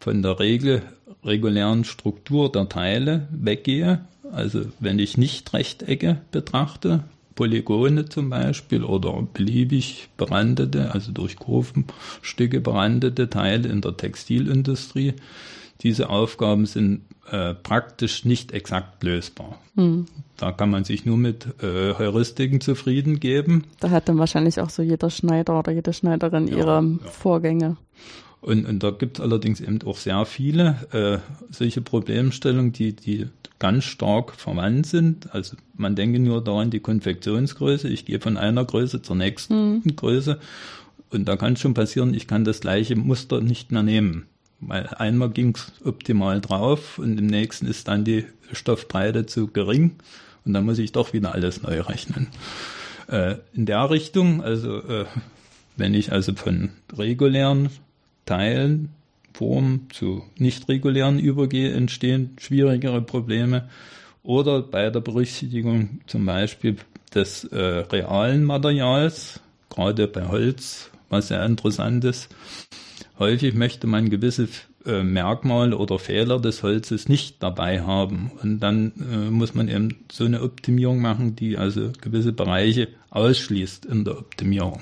von 0.00 0.22
der 0.22 0.38
Regel, 0.40 0.82
regulären 1.24 1.84
Struktur 1.84 2.50
der 2.50 2.68
Teile 2.68 3.28
weggehe, 3.30 4.00
also 4.32 4.62
wenn 4.80 4.98
ich 4.98 5.16
nicht 5.16 5.52
Rechtecke 5.52 6.20
betrachte, 6.30 7.04
Polygone 7.34 8.08
zum 8.08 8.30
Beispiel 8.30 8.84
oder 8.84 9.26
beliebig 9.32 10.08
berandete, 10.16 10.92
also 10.92 11.12
durch 11.12 11.36
Kurvenstücke 11.36 12.60
berandete 12.60 13.30
Teile 13.30 13.68
in 13.68 13.80
der 13.80 13.96
Textilindustrie, 13.96 15.14
diese 15.82 16.10
Aufgaben 16.10 16.66
sind 16.66 17.02
äh, 17.30 17.54
praktisch 17.54 18.24
nicht 18.24 18.52
exakt 18.52 19.02
lösbar. 19.02 19.58
Hm. 19.76 20.06
Da 20.36 20.52
kann 20.52 20.70
man 20.70 20.84
sich 20.84 21.04
nur 21.06 21.16
mit 21.16 21.46
äh, 21.62 21.94
Heuristiken 21.94 22.60
zufrieden 22.60 23.20
geben. 23.20 23.64
Da 23.80 23.90
hat 23.90 24.08
dann 24.08 24.18
wahrscheinlich 24.18 24.60
auch 24.60 24.70
so 24.70 24.82
jeder 24.82 25.10
Schneider 25.10 25.58
oder 25.58 25.72
jede 25.72 25.92
Schneiderin 25.92 26.46
ja, 26.46 26.56
ihre 26.58 26.82
ja. 26.82 27.10
Vorgänge. 27.10 27.76
Und, 28.42 28.66
und 28.66 28.82
da 28.82 28.90
gibt 28.90 29.18
es 29.18 29.24
allerdings 29.24 29.60
eben 29.60 29.80
auch 29.82 29.96
sehr 29.96 30.26
viele 30.26 30.76
äh, 30.90 31.18
solche 31.52 31.80
Problemstellungen, 31.80 32.72
die, 32.72 32.92
die 32.92 33.28
ganz 33.60 33.84
stark 33.84 34.34
verwandt 34.34 34.86
sind. 34.86 35.32
Also 35.32 35.56
man 35.74 35.94
denke 35.94 36.18
nur 36.18 36.42
daran 36.42 36.70
die 36.70 36.80
Konfektionsgröße. 36.80 37.88
Ich 37.88 38.04
gehe 38.04 38.18
von 38.18 38.36
einer 38.36 38.64
Größe 38.64 39.00
zur 39.00 39.14
nächsten 39.14 39.74
mhm. 39.74 39.96
Größe. 39.96 40.40
Und 41.10 41.26
da 41.26 41.36
kann 41.36 41.52
es 41.52 41.60
schon 41.60 41.74
passieren, 41.74 42.14
ich 42.14 42.26
kann 42.26 42.42
das 42.42 42.60
gleiche 42.60 42.96
Muster 42.96 43.40
nicht 43.40 43.70
mehr 43.70 43.84
nehmen. 43.84 44.26
Weil 44.58 44.88
einmal 44.88 45.30
ging 45.30 45.54
es 45.54 45.72
optimal 45.84 46.40
drauf 46.40 46.98
und 46.98 47.18
im 47.18 47.26
nächsten 47.26 47.66
ist 47.66 47.86
dann 47.86 48.04
die 48.04 48.24
Stoffbreite 48.52 49.24
zu 49.24 49.46
gering. 49.46 49.92
Und 50.44 50.54
dann 50.54 50.64
muss 50.64 50.80
ich 50.80 50.90
doch 50.90 51.12
wieder 51.12 51.32
alles 51.32 51.62
neu 51.62 51.80
rechnen. 51.80 52.26
Äh, 53.06 53.36
in 53.52 53.66
der 53.66 53.88
Richtung, 53.88 54.42
also 54.42 54.78
äh, 54.78 55.04
wenn 55.76 55.94
ich 55.94 56.10
also 56.10 56.34
von 56.34 56.70
regulären 56.96 57.70
Teilen, 58.24 58.90
Form 59.32 59.88
zu 59.92 60.22
nicht 60.36 60.68
regulären 60.68 61.18
übergehe, 61.18 61.72
entstehen 61.72 62.36
schwierigere 62.38 63.02
Probleme. 63.02 63.68
Oder 64.22 64.62
bei 64.62 64.90
der 64.90 65.00
Berücksichtigung 65.00 66.00
zum 66.06 66.26
Beispiel 66.26 66.76
des 67.14 67.44
äh, 67.44 67.58
realen 67.58 68.44
Materials, 68.44 69.40
gerade 69.68 70.06
bei 70.06 70.28
Holz, 70.28 70.90
was 71.08 71.28
sehr 71.28 71.44
interessant 71.44 72.04
ist. 72.04 72.28
Häufig 73.18 73.54
möchte 73.54 73.86
man 73.86 74.10
gewisse 74.10 74.48
äh, 74.86 75.02
Merkmale 75.02 75.76
oder 75.76 75.98
Fehler 75.98 76.40
des 76.40 76.62
Holzes 76.62 77.08
nicht 77.08 77.42
dabei 77.42 77.82
haben. 77.82 78.32
Und 78.42 78.60
dann 78.60 78.92
äh, 78.98 79.30
muss 79.30 79.54
man 79.54 79.68
eben 79.68 80.04
so 80.10 80.24
eine 80.24 80.42
Optimierung 80.42 81.00
machen, 81.00 81.36
die 81.36 81.56
also 81.56 81.90
gewisse 82.00 82.32
Bereiche 82.32 82.88
ausschließt 83.10 83.86
in 83.86 84.04
der 84.04 84.18
Optimierung. 84.18 84.80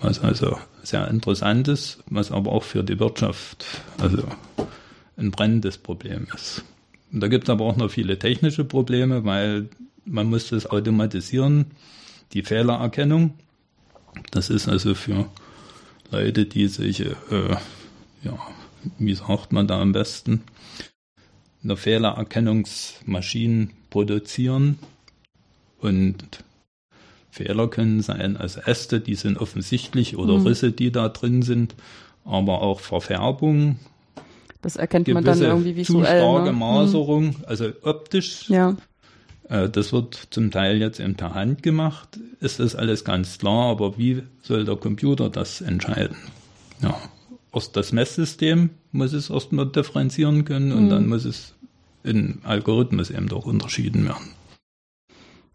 Was 0.00 0.20
also 0.20 0.58
sehr 0.82 1.08
interessant 1.08 1.68
ist, 1.68 2.02
was 2.08 2.32
aber 2.32 2.52
auch 2.52 2.64
für 2.64 2.82
die 2.82 2.98
Wirtschaft 2.98 3.66
also 3.98 4.24
ein 5.16 5.30
brennendes 5.30 5.78
Problem 5.78 6.26
ist. 6.34 6.64
Und 7.12 7.20
da 7.20 7.28
gibt 7.28 7.44
es 7.44 7.50
aber 7.50 7.64
auch 7.64 7.76
noch 7.76 7.90
viele 7.90 8.18
technische 8.18 8.64
Probleme, 8.64 9.24
weil 9.24 9.68
man 10.04 10.28
muss 10.28 10.48
das 10.48 10.66
automatisieren, 10.66 11.66
die 12.32 12.42
Fehlererkennung. 12.42 13.34
Das 14.30 14.50
ist 14.50 14.68
also 14.68 14.94
für 14.94 15.26
Leute, 16.10 16.46
die 16.46 16.68
solche, 16.68 17.16
äh, 17.30 17.56
ja, 18.24 18.38
wie 18.98 19.14
sagt 19.14 19.52
man 19.52 19.66
da 19.66 19.80
am 19.80 19.92
besten, 19.92 20.42
eine 21.62 21.76
Fehlererkennungsmaschinen 21.76 23.72
produzieren 23.90 24.78
und 25.78 26.44
Fehler 27.30 27.68
können 27.68 28.02
sein, 28.02 28.36
also 28.36 28.60
Äste, 28.60 29.00
die 29.00 29.14
sind 29.14 29.38
offensichtlich 29.38 30.16
oder 30.16 30.38
mhm. 30.38 30.46
Risse, 30.46 30.72
die 30.72 30.90
da 30.90 31.08
drin 31.08 31.42
sind, 31.42 31.74
aber 32.24 32.62
auch 32.62 32.80
Verfärbung. 32.80 33.78
Das 34.62 34.76
erkennt 34.76 35.08
man 35.08 35.24
dann 35.24 35.40
irgendwie 35.40 35.76
visuell. 35.76 36.04
Zu 36.04 36.04
starke 36.04 36.46
ne? 36.46 36.52
Maserung, 36.52 37.24
mhm. 37.26 37.44
also 37.46 37.70
optisch. 37.82 38.48
Ja. 38.50 38.76
Äh, 39.48 39.68
das 39.68 39.92
wird 39.92 40.28
zum 40.30 40.50
Teil 40.50 40.78
jetzt 40.78 41.00
in 41.00 41.16
der 41.16 41.34
Hand 41.34 41.62
gemacht, 41.62 42.18
ist 42.40 42.60
das 42.60 42.74
alles 42.74 43.04
ganz 43.04 43.38
klar, 43.38 43.70
aber 43.70 43.96
wie 43.96 44.22
soll 44.42 44.64
der 44.64 44.76
Computer 44.76 45.30
das 45.30 45.60
entscheiden? 45.60 46.16
Ja. 46.82 46.96
Aus 47.52 47.72
das 47.72 47.92
Messsystem 47.92 48.70
muss 48.92 49.12
es 49.12 49.28
erstmal 49.28 49.66
differenzieren 49.66 50.44
können 50.44 50.72
und 50.72 50.84
mhm. 50.84 50.90
dann 50.90 51.08
muss 51.08 51.24
es 51.24 51.54
in 52.02 52.38
Algorithmus 52.44 53.10
eben 53.10 53.28
doch 53.28 53.44
unterschieden 53.44 54.04
werden. 54.04 54.34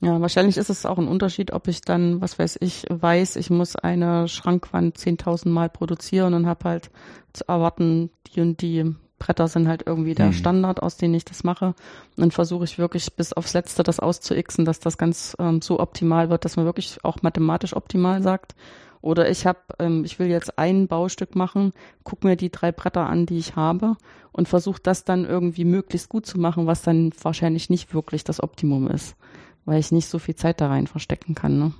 Ja, 0.02 0.20
wahrscheinlich 0.20 0.58
ist 0.58 0.70
es 0.70 0.86
auch 0.86 0.98
ein 0.98 1.08
Unterschied, 1.08 1.52
ob 1.52 1.68
ich 1.68 1.82
dann, 1.82 2.22
was 2.22 2.38
weiß 2.38 2.58
ich, 2.60 2.86
weiß, 2.90 3.38
ich 3.38 3.50
muss 3.50 3.76
eine 3.76 4.28
Schrankwand 4.28 4.98
10.000 4.98 5.50
Mal 5.50 5.70
produzieren 5.70 6.34
und 6.34 6.48
habe 6.48 6.70
halt 6.70 6.92
zu 7.34 7.48
erwarten, 7.48 8.10
die 8.28 8.42
und 8.42 8.62
die 8.62 8.96
Bretter 9.20 9.48
sind 9.48 9.68
halt 9.70 9.84
irgendwie 9.86 10.14
der 10.14 10.28
mhm. 10.28 10.34
Standard, 10.34 10.84
aus 10.84 10.98
dem 10.98 11.14
ich 11.14 11.24
das 11.24 11.46
mache. 11.46 11.68
Und 11.68 11.76
dann 12.18 12.32
versuche 12.32 12.66
ich 12.66 12.78
wirklich 12.78 13.14
bis 13.14 13.32
aufs 13.32 13.54
Letzte 13.54 13.84
das 13.84 14.02
auszuixen, 14.02 14.66
dass 14.66 14.80
das 14.82 14.98
ganz 14.98 15.36
ähm, 15.40 15.62
so 15.62 15.80
optimal 15.80 16.30
wird, 16.30 16.44
dass 16.44 16.58
man 16.58 16.66
wirklich 16.66 17.00
auch 17.04 17.22
mathematisch 17.22 17.76
optimal 17.76 18.22
sagt. 18.22 18.56
Oder 19.02 19.30
ich 19.30 19.46
habe, 19.46 19.60
ähm, 19.80 20.04
ich 20.04 20.20
will 20.20 20.28
jetzt 20.28 20.60
ein 20.60 20.88
Baustück 20.88 21.36
machen, 21.36 21.72
guck 22.04 22.26
mir 22.26 22.36
die 22.36 22.52
drei 22.52 22.74
Bretter 22.74 23.08
an, 23.08 23.26
die 23.26 23.38
ich 23.38 23.56
habe 23.56 23.96
und 24.34 24.50
versuche 24.50 24.82
das 24.84 25.06
dann 25.06 25.26
irgendwie 25.26 25.64
möglichst 25.64 26.10
gut 26.10 26.26
zu 26.26 26.38
machen, 26.38 26.68
was 26.68 26.82
dann 26.82 27.12
wahrscheinlich 27.22 27.70
nicht 27.70 27.94
wirklich 27.94 28.26
das 28.26 28.44
Optimum 28.44 28.90
ist 28.90 29.16
weil 29.66 29.80
ich 29.80 29.92
nicht 29.92 30.08
so 30.08 30.20
viel 30.20 30.36
Zeit 30.36 30.62
da 30.62 30.68
rein 30.68 30.88
verstecken 30.88 31.36
kann. 31.36 31.60
Ne? 31.60 31.74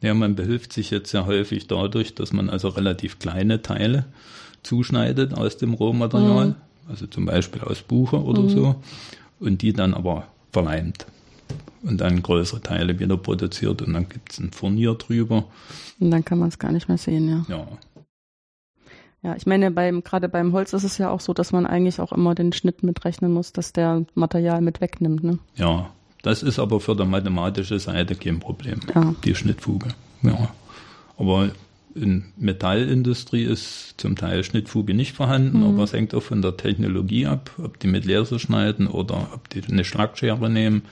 Ja, 0.00 0.14
man 0.14 0.34
behilft 0.34 0.72
sich 0.72 0.90
jetzt 0.90 1.10
sehr 1.10 1.26
häufig 1.26 1.66
dadurch, 1.66 2.14
dass 2.14 2.32
man 2.32 2.50
also 2.50 2.68
relativ 2.68 3.18
kleine 3.18 3.62
Teile 3.62 4.06
zuschneidet 4.62 5.34
aus 5.34 5.56
dem 5.56 5.74
Rohmaterial, 5.74 6.48
mhm. 6.48 6.54
also 6.88 7.06
zum 7.06 7.26
Beispiel 7.26 7.62
aus 7.62 7.82
Buche 7.82 8.22
oder 8.22 8.42
mhm. 8.42 8.48
so, 8.48 8.74
und 9.40 9.62
die 9.62 9.72
dann 9.72 9.94
aber 9.94 10.26
verleimt 10.52 11.06
und 11.82 12.00
dann 12.00 12.22
größere 12.22 12.60
Teile 12.60 12.98
wieder 12.98 13.16
produziert 13.16 13.82
und 13.82 13.92
dann 13.92 14.08
gibt 14.08 14.32
es 14.32 14.38
ein 14.38 14.52
Furnier 14.52 14.94
drüber. 14.94 15.44
Und 15.98 16.10
dann 16.10 16.24
kann 16.24 16.38
man 16.38 16.48
es 16.48 16.58
gar 16.58 16.72
nicht 16.72 16.88
mehr 16.88 16.98
sehen, 16.98 17.28
ja. 17.28 17.44
Ja. 17.48 17.66
Ja, 19.24 19.36
ich 19.36 19.46
meine, 19.46 19.70
beim, 19.70 20.02
gerade 20.02 20.28
beim 20.28 20.52
Holz 20.52 20.72
ist 20.72 20.82
es 20.82 20.98
ja 20.98 21.08
auch 21.08 21.20
so, 21.20 21.32
dass 21.32 21.52
man 21.52 21.64
eigentlich 21.64 22.00
auch 22.00 22.10
immer 22.10 22.34
den 22.34 22.52
Schnitt 22.52 22.82
mitrechnen 22.82 23.32
muss, 23.32 23.52
dass 23.52 23.72
der 23.72 24.04
Material 24.14 24.60
mit 24.62 24.80
wegnimmt, 24.80 25.22
ne? 25.22 25.38
Ja, 25.54 25.92
das 26.22 26.42
ist 26.42 26.58
aber 26.58 26.80
für 26.80 26.96
die 26.96 27.04
mathematische 27.04 27.78
Seite 27.78 28.14
kein 28.14 28.38
Problem, 28.38 28.80
ja. 28.94 29.14
die 29.24 29.34
Schnittfuge. 29.34 29.88
Ja. 30.22 30.50
Aber 31.18 31.50
in 31.94 32.24
Metallindustrie 32.36 33.44
ist 33.44 33.94
zum 33.98 34.16
Teil 34.16 34.44
Schnittfuge 34.44 34.94
nicht 34.94 35.14
vorhanden, 35.14 35.58
mhm. 35.58 35.74
aber 35.74 35.84
es 35.84 35.92
hängt 35.92 36.14
auch 36.14 36.22
von 36.22 36.40
der 36.40 36.56
Technologie 36.56 37.26
ab, 37.26 37.50
ob 37.62 37.78
die 37.80 37.88
mit 37.88 38.04
Laser 38.04 38.38
schneiden 38.38 38.86
oder 38.86 39.28
ob 39.34 39.48
die 39.50 39.62
eine 39.62 39.84
Schlagschere 39.84 40.48
nehmen. 40.48 40.82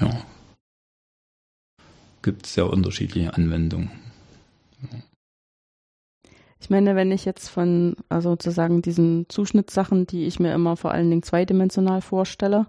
Ja. 0.00 0.10
Gibt 2.22 2.46
es 2.46 2.54
sehr 2.54 2.68
unterschiedliche 2.68 3.34
Anwendungen. 3.34 3.90
Ja. 4.82 4.98
Ich 6.60 6.70
meine, 6.70 6.96
wenn 6.96 7.12
ich 7.12 7.24
jetzt 7.24 7.48
von, 7.48 7.94
also 8.08 8.30
sozusagen 8.30 8.82
diesen 8.82 9.26
Zuschnittssachen, 9.28 10.06
die 10.06 10.26
ich 10.26 10.40
mir 10.40 10.52
immer 10.52 10.76
vor 10.76 10.90
allen 10.90 11.08
Dingen 11.08 11.22
zweidimensional 11.22 12.02
vorstelle, 12.02 12.66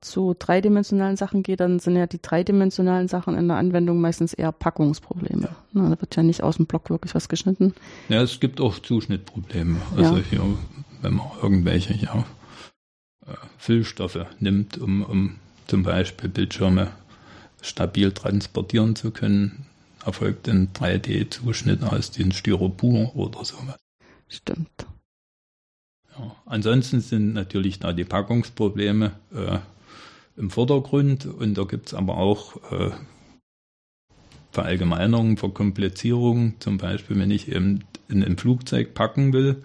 zu 0.00 0.34
dreidimensionalen 0.38 1.16
Sachen 1.16 1.42
gehe, 1.42 1.56
dann 1.56 1.78
sind 1.78 1.96
ja 1.96 2.06
die 2.06 2.20
dreidimensionalen 2.22 3.08
Sachen 3.08 3.36
in 3.36 3.48
der 3.48 3.58
Anwendung 3.58 4.00
meistens 4.00 4.32
eher 4.32 4.52
Packungsprobleme. 4.52 5.42
Ja. 5.42 5.56
Na, 5.72 5.90
da 5.90 6.00
wird 6.00 6.16
ja 6.16 6.22
nicht 6.22 6.42
aus 6.42 6.56
dem 6.56 6.66
Block 6.66 6.88
wirklich 6.90 7.14
was 7.14 7.28
geschnitten. 7.28 7.74
Ja, 8.08 8.22
es 8.22 8.40
gibt 8.40 8.60
auch 8.60 8.78
Zuschnittprobleme. 8.78 9.76
Also 9.96 10.16
ja. 10.16 10.22
hier, 10.30 10.42
wenn 11.02 11.14
man 11.14 11.26
irgendwelche 11.42 11.94
ja, 11.94 12.24
äh, 13.26 13.34
Füllstoffe 13.58 14.26
nimmt, 14.38 14.78
um, 14.78 15.02
um 15.02 15.36
zum 15.66 15.82
Beispiel 15.82 16.30
Bildschirme 16.30 16.88
stabil 17.60 18.12
transportieren 18.12 18.96
zu 18.96 19.10
können, 19.10 19.66
erfolgt 20.04 20.48
ein 20.48 20.72
3D-Zuschnitt 20.72 21.82
aus 21.82 22.10
den 22.10 22.32
Styropor 22.32 23.14
oder 23.14 23.44
sowas. 23.44 23.76
Stimmt. 24.28 24.86
Ja. 26.18 26.34
Ansonsten 26.46 27.00
sind 27.00 27.34
natürlich 27.34 27.78
da 27.78 27.92
die 27.92 28.04
Packungsprobleme 28.04 29.12
äh, 29.34 29.58
im 30.40 30.50
Vordergrund 30.50 31.26
und 31.26 31.56
da 31.56 31.64
gibt 31.64 31.88
es 31.88 31.94
aber 31.94 32.16
auch 32.16 32.56
äh, 32.72 32.90
Verallgemeinerungen, 34.52 35.36
Verkomplizierungen, 35.36 36.56
zum 36.58 36.78
Beispiel 36.78 37.18
wenn 37.18 37.30
ich 37.30 37.48
eben 37.48 37.84
in 38.08 38.24
ein 38.24 38.36
Flugzeug 38.36 38.94
packen 38.94 39.32
will. 39.32 39.62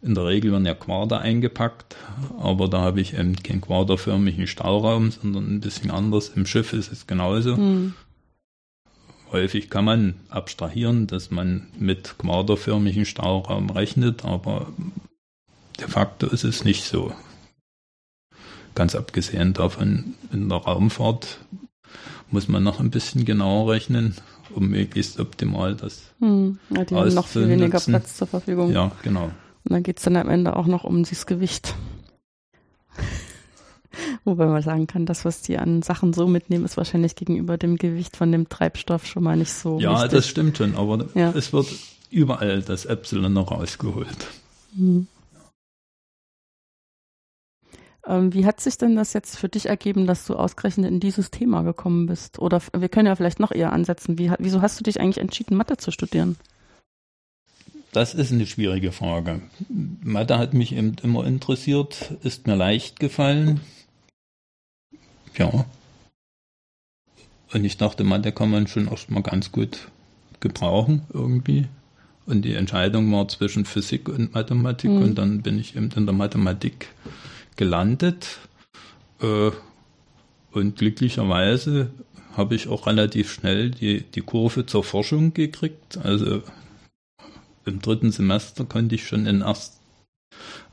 In 0.00 0.14
der 0.14 0.26
Regel 0.26 0.52
werden 0.52 0.66
ja 0.66 0.74
Quader 0.74 1.20
eingepackt, 1.20 1.96
aber 2.38 2.68
da 2.68 2.80
habe 2.80 3.00
ich 3.00 3.14
eben 3.14 3.34
keinen 3.34 3.60
quaderförmigen 3.60 4.46
Stauraum, 4.46 5.10
sondern 5.10 5.56
ein 5.56 5.60
bisschen 5.60 5.90
anders. 5.90 6.28
Im 6.28 6.46
Schiff 6.46 6.72
ist 6.72 6.92
es 6.92 7.08
genauso. 7.08 7.56
Hm. 7.56 7.94
Häufig 9.32 9.70
kann 9.70 9.84
man 9.84 10.14
abstrahieren, 10.28 11.08
dass 11.08 11.30
man 11.30 11.66
mit 11.78 12.16
quaderförmigen 12.16 13.06
Stauraum 13.06 13.70
rechnet, 13.70 14.24
aber 14.24 14.68
de 15.80 15.88
facto 15.88 16.28
ist 16.28 16.44
es 16.44 16.64
nicht 16.64 16.84
so. 16.84 17.12
Ganz 18.78 18.94
abgesehen 18.94 19.54
davon, 19.54 20.14
in 20.32 20.48
der 20.48 20.58
Raumfahrt 20.58 21.40
muss 22.30 22.46
man 22.46 22.62
noch 22.62 22.78
ein 22.78 22.90
bisschen 22.90 23.24
genauer 23.24 23.72
rechnen, 23.72 24.14
um 24.54 24.68
möglichst 24.68 25.18
optimal 25.18 25.74
das 25.74 26.02
hm, 26.20 26.60
ja, 26.70 26.84
die 26.84 26.94
haben 26.94 27.12
noch 27.12 27.26
viel 27.26 27.48
weniger 27.48 27.80
Platz 27.80 28.16
zur 28.16 28.28
Verfügung. 28.28 28.70
Ja, 28.70 28.92
genau. 29.02 29.24
Und 29.24 29.32
dann 29.72 29.82
geht 29.82 29.98
es 29.98 30.04
dann 30.04 30.14
am 30.14 30.28
Ende 30.28 30.54
auch 30.54 30.66
noch 30.66 30.84
um 30.84 31.02
das 31.02 31.26
Gewicht. 31.26 31.74
Wobei 34.24 34.46
man 34.46 34.62
sagen 34.62 34.86
kann, 34.86 35.06
das, 35.06 35.24
was 35.24 35.42
die 35.42 35.58
an 35.58 35.82
Sachen 35.82 36.12
so 36.12 36.28
mitnehmen, 36.28 36.64
ist 36.64 36.76
wahrscheinlich 36.76 37.16
gegenüber 37.16 37.58
dem 37.58 37.78
Gewicht 37.78 38.16
von 38.16 38.30
dem 38.30 38.48
Treibstoff 38.48 39.06
schon 39.06 39.24
mal 39.24 39.36
nicht 39.36 39.52
so. 39.52 39.80
Ja, 39.80 39.94
wichtig. 39.94 40.10
das 40.12 40.28
stimmt 40.28 40.56
schon, 40.56 40.76
aber 40.76 41.04
ja. 41.16 41.32
es 41.34 41.52
wird 41.52 41.66
überall 42.10 42.62
das 42.62 42.84
Epsilon 42.84 43.32
noch 43.32 43.50
rausgeholt. 43.50 44.28
Mhm. 44.76 45.08
Ähm, 48.08 48.32
wie 48.32 48.46
hat 48.46 48.58
sich 48.60 48.78
denn 48.78 48.96
das 48.96 49.12
jetzt 49.12 49.36
für 49.36 49.50
dich 49.50 49.66
ergeben, 49.66 50.06
dass 50.06 50.26
du 50.26 50.34
ausgerechnet 50.34 50.90
in 50.90 50.98
dieses 50.98 51.30
Thema 51.30 51.62
gekommen 51.62 52.06
bist? 52.06 52.38
Oder 52.38 52.62
wir 52.74 52.88
können 52.88 53.06
ja 53.06 53.14
vielleicht 53.14 53.38
noch 53.38 53.52
eher 53.52 53.72
ansetzen. 53.72 54.18
Wie, 54.18 54.32
wieso 54.38 54.62
hast 54.62 54.80
du 54.80 54.84
dich 54.84 54.98
eigentlich 54.98 55.18
entschieden, 55.18 55.56
Mathe 55.56 55.76
zu 55.76 55.90
studieren? 55.90 56.36
Das 57.92 58.14
ist 58.14 58.32
eine 58.32 58.46
schwierige 58.46 58.92
Frage. 58.92 59.42
Mathe 59.68 60.38
hat 60.38 60.54
mich 60.54 60.72
eben 60.74 60.96
immer 61.02 61.26
interessiert, 61.26 62.14
ist 62.22 62.46
mir 62.46 62.56
leicht 62.56 62.98
gefallen. 62.98 63.60
Ja. 65.36 65.66
Und 67.52 67.64
ich 67.64 67.76
dachte, 67.76 68.04
Mathe 68.04 68.32
kann 68.32 68.50
man 68.50 68.66
schon 68.66 68.88
erst 68.88 69.10
mal 69.10 69.22
ganz 69.22 69.52
gut 69.52 69.88
gebrauchen 70.40 71.02
irgendwie. 71.12 71.66
Und 72.24 72.42
die 72.42 72.54
Entscheidung 72.54 73.10
war 73.12 73.28
zwischen 73.28 73.64
Physik 73.64 74.08
und 74.08 74.34
Mathematik 74.34 74.90
mhm. 74.90 75.02
und 75.02 75.14
dann 75.16 75.42
bin 75.42 75.58
ich 75.58 75.76
eben 75.76 75.90
in 75.94 76.06
der 76.06 76.14
Mathematik 76.14 76.88
gelandet. 77.58 78.38
Äh, 79.20 79.50
und 80.52 80.76
glücklicherweise 80.76 81.90
habe 82.34 82.54
ich 82.54 82.68
auch 82.68 82.86
relativ 82.86 83.30
schnell 83.30 83.70
die, 83.70 84.00
die 84.00 84.22
Kurve 84.22 84.64
zur 84.64 84.82
Forschung 84.82 85.34
gekriegt. 85.34 85.98
Also 85.98 86.42
im 87.66 87.82
dritten 87.82 88.12
Semester 88.12 88.64
konnte 88.64 88.94
ich 88.94 89.06
schon 89.06 89.26
den 89.26 89.42
ersten 89.42 89.76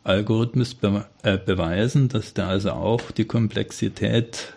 Algorithmus 0.06 0.76
be 0.76 1.06
äh, 1.24 1.38
beweisen, 1.38 2.08
dass 2.08 2.34
der 2.34 2.48
also 2.48 2.72
auch 2.72 3.12
die 3.12 3.26
Komplexität 3.26 4.54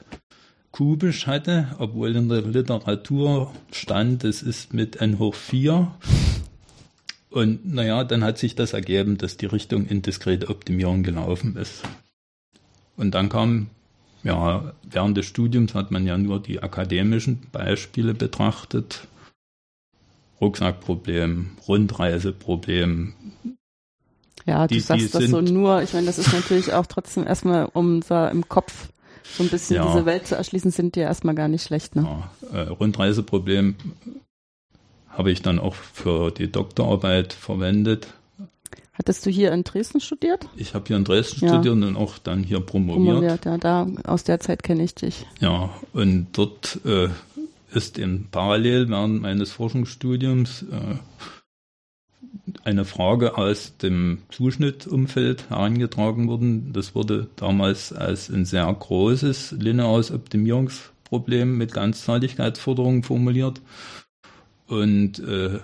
kubisch 0.71 1.27
hatte, 1.27 1.75
obwohl 1.79 2.15
in 2.15 2.29
der 2.29 2.43
Literatur 2.43 3.53
stand, 3.73 4.25
es 4.25 4.43
ist 4.43 4.75
mit 4.75 5.01
n 5.01 5.19
hoch 5.19 5.35
4. 5.35 5.91
Und 7.31 7.73
naja, 7.75 8.05
dann 8.05 8.23
hat 8.23 8.39
sich 8.39 8.55
das 8.55 8.75
ergeben, 8.75 9.17
dass 9.17 9.37
die 9.37 9.47
Richtung 9.47 9.87
in 9.87 10.03
diskrete 10.03 10.49
Optimierung 10.49 11.03
gelaufen 11.03 11.57
ist. 11.57 11.83
Und 12.99 13.13
dann 13.13 13.31
kam, 13.31 13.69
ja, 14.25 14.75
während 14.83 15.17
des 15.17 15.25
Studiums 15.25 15.75
hat 15.75 15.91
man 15.91 16.07
ja 16.07 16.19
nur 16.19 16.43
die 16.43 16.63
akademischen 16.63 17.47
Beispiele 17.53 18.13
betrachtet. 18.13 19.07
Rucksackproblem, 20.41 21.51
Rundreiseproblem. 21.67 23.15
Ja, 24.45 24.67
du 24.67 24.75
die, 24.75 24.81
sagst 24.81 25.15
die 25.15 25.19
das 25.19 25.31
so 25.31 25.41
nur. 25.41 25.83
Ich 25.83 25.93
meine, 25.93 26.07
das 26.07 26.19
ist 26.19 26.33
natürlich 26.33 26.73
auch 26.73 26.87
trotzdem 26.87 27.27
erstmal, 27.27 27.67
um 27.73 28.01
da 28.07 28.29
im 28.29 28.49
Kopf 28.49 28.89
so 29.37 29.45
ein 29.45 29.49
bisschen 29.49 29.77
ja, 29.77 29.87
diese 29.87 30.05
Welt 30.07 30.27
zu 30.27 30.35
erschließen, 30.35 30.71
sind 30.71 30.97
die 30.97 31.01
ja 31.01 31.07
erstmal 31.07 31.35
gar 31.35 31.49
nicht 31.49 31.63
schlecht. 31.63 31.95
Ne? 31.97 32.03
Ja, 32.53 32.59
äh, 32.59 32.69
Rundreiseproblem 32.69 33.77
habe 35.09 35.31
ich 35.31 35.43
dann 35.43 35.59
auch 35.59 35.75
für 35.75 36.31
die 36.31 36.51
Doktorarbeit 36.51 37.33
verwendet. 37.33 38.09
Hattest 38.99 39.25
du 39.25 39.31
hier 39.31 39.53
in 39.53 39.63
Dresden 39.63 40.01
studiert? 40.01 40.49
Ich 40.57 40.75
habe 40.75 40.85
hier 40.89 40.97
in 40.97 41.05
Dresden 41.05 41.45
ja. 41.45 41.55
studiert 41.55 41.75
und 41.75 41.97
auch 41.97 42.19
dann 42.19 42.43
hier 42.43 42.59
promoviert. 42.59 43.07
Promoviert, 43.07 43.45
ja, 43.45 43.57
da 43.57 43.87
aus 44.05 44.25
der 44.25 44.41
Zeit 44.41 44.65
kenne 44.65 44.83
ich 44.83 44.97
dich. 44.97 45.25
Ja, 45.41 45.71
und 45.93 46.27
dort 46.33 46.81
äh, 46.85 47.09
ist 47.73 47.97
in 47.97 48.27
parallel 48.31 48.89
während 48.89 49.23
meines 49.23 49.53
Forschungsstudiums 49.53 50.63
äh, 50.63 50.97
eine 52.65 52.85
Frage 52.85 53.39
aus 53.39 53.77
dem 53.79 54.23
Zuschnittumfeld 54.31 55.49
herangetragen 55.49 56.29
worden. 56.29 56.73
Das 56.73 56.97
wurde 56.97 57.29
damals 57.37 57.93
als 57.93 58.29
ein 58.29 58.45
sehr 58.45 58.67
großes 58.73 59.53
lineares 59.53 60.11
Optimierungsproblem 60.11 61.57
mit 61.57 61.73
Ganzzahligkeitsforderungen 61.73 63.05
formuliert. 63.05 63.61
Und 64.67 65.21
äh, 65.21 65.61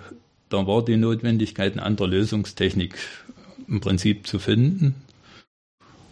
da 0.49 0.67
war 0.67 0.83
die 0.83 0.97
Notwendigkeit, 0.97 1.73
eine 1.73 1.83
andere 1.83 2.07
Lösungstechnik 2.07 2.95
im 3.67 3.81
Prinzip 3.81 4.27
zu 4.27 4.39
finden. 4.39 4.95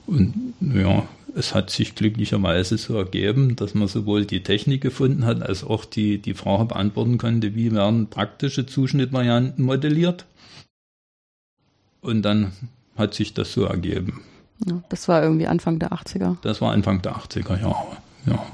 Und 0.06 0.54
ja, 0.60 1.08
es 1.36 1.54
hat 1.56 1.69
sich 1.69 1.96
glücklicherweise 1.96 2.78
so 2.78 2.98
ergeben, 2.98 3.56
dass 3.56 3.74
man 3.74 3.88
sowohl 3.88 4.26
die 4.26 4.43
Technik 4.43 4.82
gefunden 4.82 5.26
hat, 5.26 5.41
als 5.41 5.63
auch 5.63 5.86
die, 5.86 6.19
die 6.19 6.34
Frage 6.34 6.65
beantworten 6.65 7.17
konnte, 7.17 7.56
wie 7.56 7.72
werden 7.72 8.08
praktische 8.08 8.65
Zuschnittvarianten 8.65 9.63
modelliert. 9.63 10.26
Und 12.02 12.22
dann 12.24 12.52
hat 12.96 13.13
sich 13.13 13.34
das 13.34 13.54
so 13.54 13.63
ergeben. 13.63 14.22
Ja, 14.65 14.84
das 14.89 15.08
war 15.08 15.24
irgendwie 15.24 15.48
Anfang 15.48 15.80
der 15.80 15.91
80er. 15.93 16.38
Das 16.41 16.62
war 16.62 16.72
Anfang 16.72 17.02
der 17.02 17.15
80er 17.15 17.60
Jahre, 17.60 17.98
ja. 18.26 18.46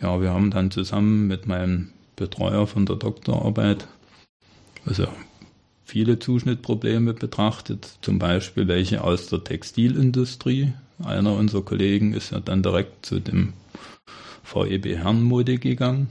Ja, 0.00 0.20
wir 0.20 0.30
haben 0.30 0.50
dann 0.50 0.70
zusammen 0.70 1.26
mit 1.26 1.46
meinem 1.46 1.90
Betreuer 2.16 2.66
von 2.66 2.86
der 2.86 2.96
Doktorarbeit, 2.96 3.86
also 4.84 5.06
viele 5.84 6.18
Zuschnittprobleme 6.18 7.14
betrachtet, 7.14 7.98
zum 8.02 8.18
Beispiel 8.18 8.66
welche 8.68 9.04
aus 9.04 9.28
der 9.28 9.44
Textilindustrie. 9.44 10.72
Einer 10.98 11.34
unserer 11.34 11.62
Kollegen 11.62 12.14
ist 12.14 12.32
ja 12.32 12.40
dann 12.40 12.62
direkt 12.62 13.04
zu 13.04 13.20
dem 13.20 13.52
VEB 14.44 14.96
Herrenmode 14.96 15.58
gegangen, 15.58 16.08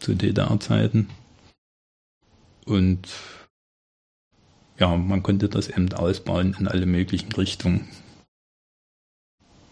zu 0.00 0.14
DDR-Zeiten. 0.14 1.08
Und 2.64 3.08
ja, 4.78 4.96
man 4.96 5.22
konnte 5.22 5.48
das 5.48 5.68
eben 5.68 5.92
ausbauen 5.92 6.56
in 6.58 6.68
alle 6.68 6.86
möglichen 6.86 7.32
Richtungen. 7.32 7.88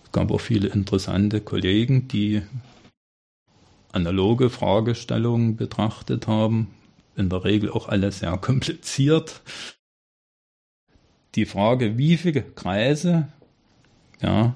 Es 0.05 0.13
gab 0.13 0.31
auch 0.31 0.41
viele 0.41 0.69
interessante 0.69 1.41
Kollegen, 1.41 2.09
die 2.09 2.43
analoge 3.95 4.51
Fragestellungen 4.51 5.57
betrachtet 5.57 6.27
haben, 6.27 6.75
in 7.17 7.29
der 7.29 7.45
Regel 7.45 7.71
auch 7.71 7.89
alles 7.89 8.21
sehr 8.21 8.37
kompliziert. 8.39 9.41
Die 11.35 11.47
Frage, 11.47 11.99
wie 11.99 12.17
viele 12.17 12.43
Kreise 12.43 13.29
ja, 14.21 14.55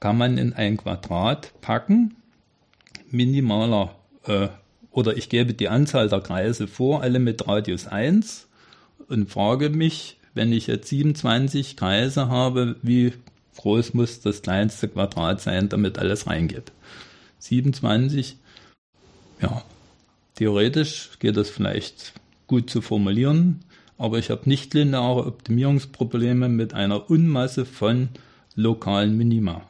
kann 0.00 0.18
man 0.18 0.38
in 0.38 0.52
ein 0.52 0.76
Quadrat 0.76 1.52
packen, 1.60 2.16
minimaler, 3.10 3.94
äh, 4.24 4.48
oder 4.90 5.16
ich 5.16 5.28
gebe 5.28 5.54
die 5.54 5.68
Anzahl 5.68 6.08
der 6.08 6.20
Kreise 6.20 6.66
vor, 6.66 7.02
alle 7.02 7.20
mit 7.20 7.46
Radius 7.46 7.86
1 7.86 8.48
und 9.08 9.30
frage 9.30 9.70
mich, 9.70 10.18
wenn 10.34 10.52
ich 10.52 10.66
jetzt 10.66 10.88
27 10.88 11.76
Kreise 11.76 12.28
habe, 12.28 12.76
wie 12.82 13.12
groß 13.56 13.94
muss 13.94 14.20
das 14.20 14.42
kleinste 14.42 14.88
Quadrat 14.88 15.40
sein, 15.40 15.68
damit 15.68 15.98
alles 15.98 16.26
reingeht. 16.26 16.72
27, 17.38 18.36
ja, 19.40 19.62
Theoretisch 20.40 21.10
geht 21.18 21.36
das 21.36 21.50
vielleicht 21.50 22.14
gut 22.46 22.70
zu 22.70 22.80
formulieren, 22.80 23.60
aber 23.98 24.18
ich 24.18 24.30
habe 24.30 24.48
nicht 24.48 24.72
lineare 24.72 25.26
Optimierungsprobleme 25.26 26.48
mit 26.48 26.72
einer 26.72 27.10
Unmasse 27.10 27.66
von 27.66 28.08
lokalen 28.54 29.18
Minima. 29.18 29.68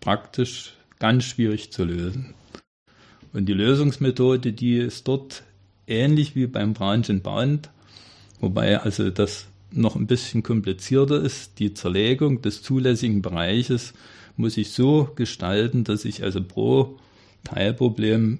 Praktisch 0.00 0.72
ganz 0.98 1.24
schwierig 1.24 1.72
zu 1.72 1.84
lösen. 1.84 2.32
Und 3.34 3.50
die 3.50 3.52
Lösungsmethode, 3.52 4.54
die 4.54 4.78
ist 4.78 5.06
dort 5.06 5.42
ähnlich 5.86 6.34
wie 6.34 6.46
beim 6.46 6.72
Branch 6.72 7.04
and 7.10 7.22
Bound, 7.22 7.68
wobei 8.40 8.80
also 8.80 9.10
das 9.10 9.48
noch 9.70 9.94
ein 9.94 10.06
bisschen 10.06 10.42
komplizierter 10.42 11.20
ist. 11.20 11.58
Die 11.58 11.74
Zerlegung 11.74 12.40
des 12.40 12.62
zulässigen 12.62 13.20
Bereiches 13.20 13.92
muss 14.38 14.56
ich 14.56 14.70
so 14.70 15.10
gestalten, 15.16 15.84
dass 15.84 16.06
ich 16.06 16.24
also 16.24 16.42
pro 16.42 16.98
Teilproblem 17.44 18.38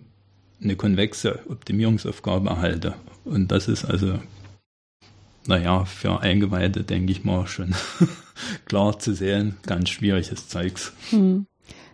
eine 0.63 0.77
konvexe 0.77 1.41
Optimierungsaufgabe 1.49 2.51
erhalte. 2.51 2.95
Und 3.25 3.53
das 3.53 3.69
ist 3.69 3.85
also, 3.85 4.19
naja, 5.47 5.85
für 5.85 6.21
Eingeweihte, 6.21 6.85
denke 6.85 7.13
ich 7.13 7.25
mal, 7.25 7.47
schon 7.47 7.75
klar 8.65 8.99
zu 8.99 9.15
sehen, 9.15 9.57
ganz 9.67 9.91
schwieriges 9.91 10.49
Zeugs. 10.49 10.93
Hm. 11.11 11.47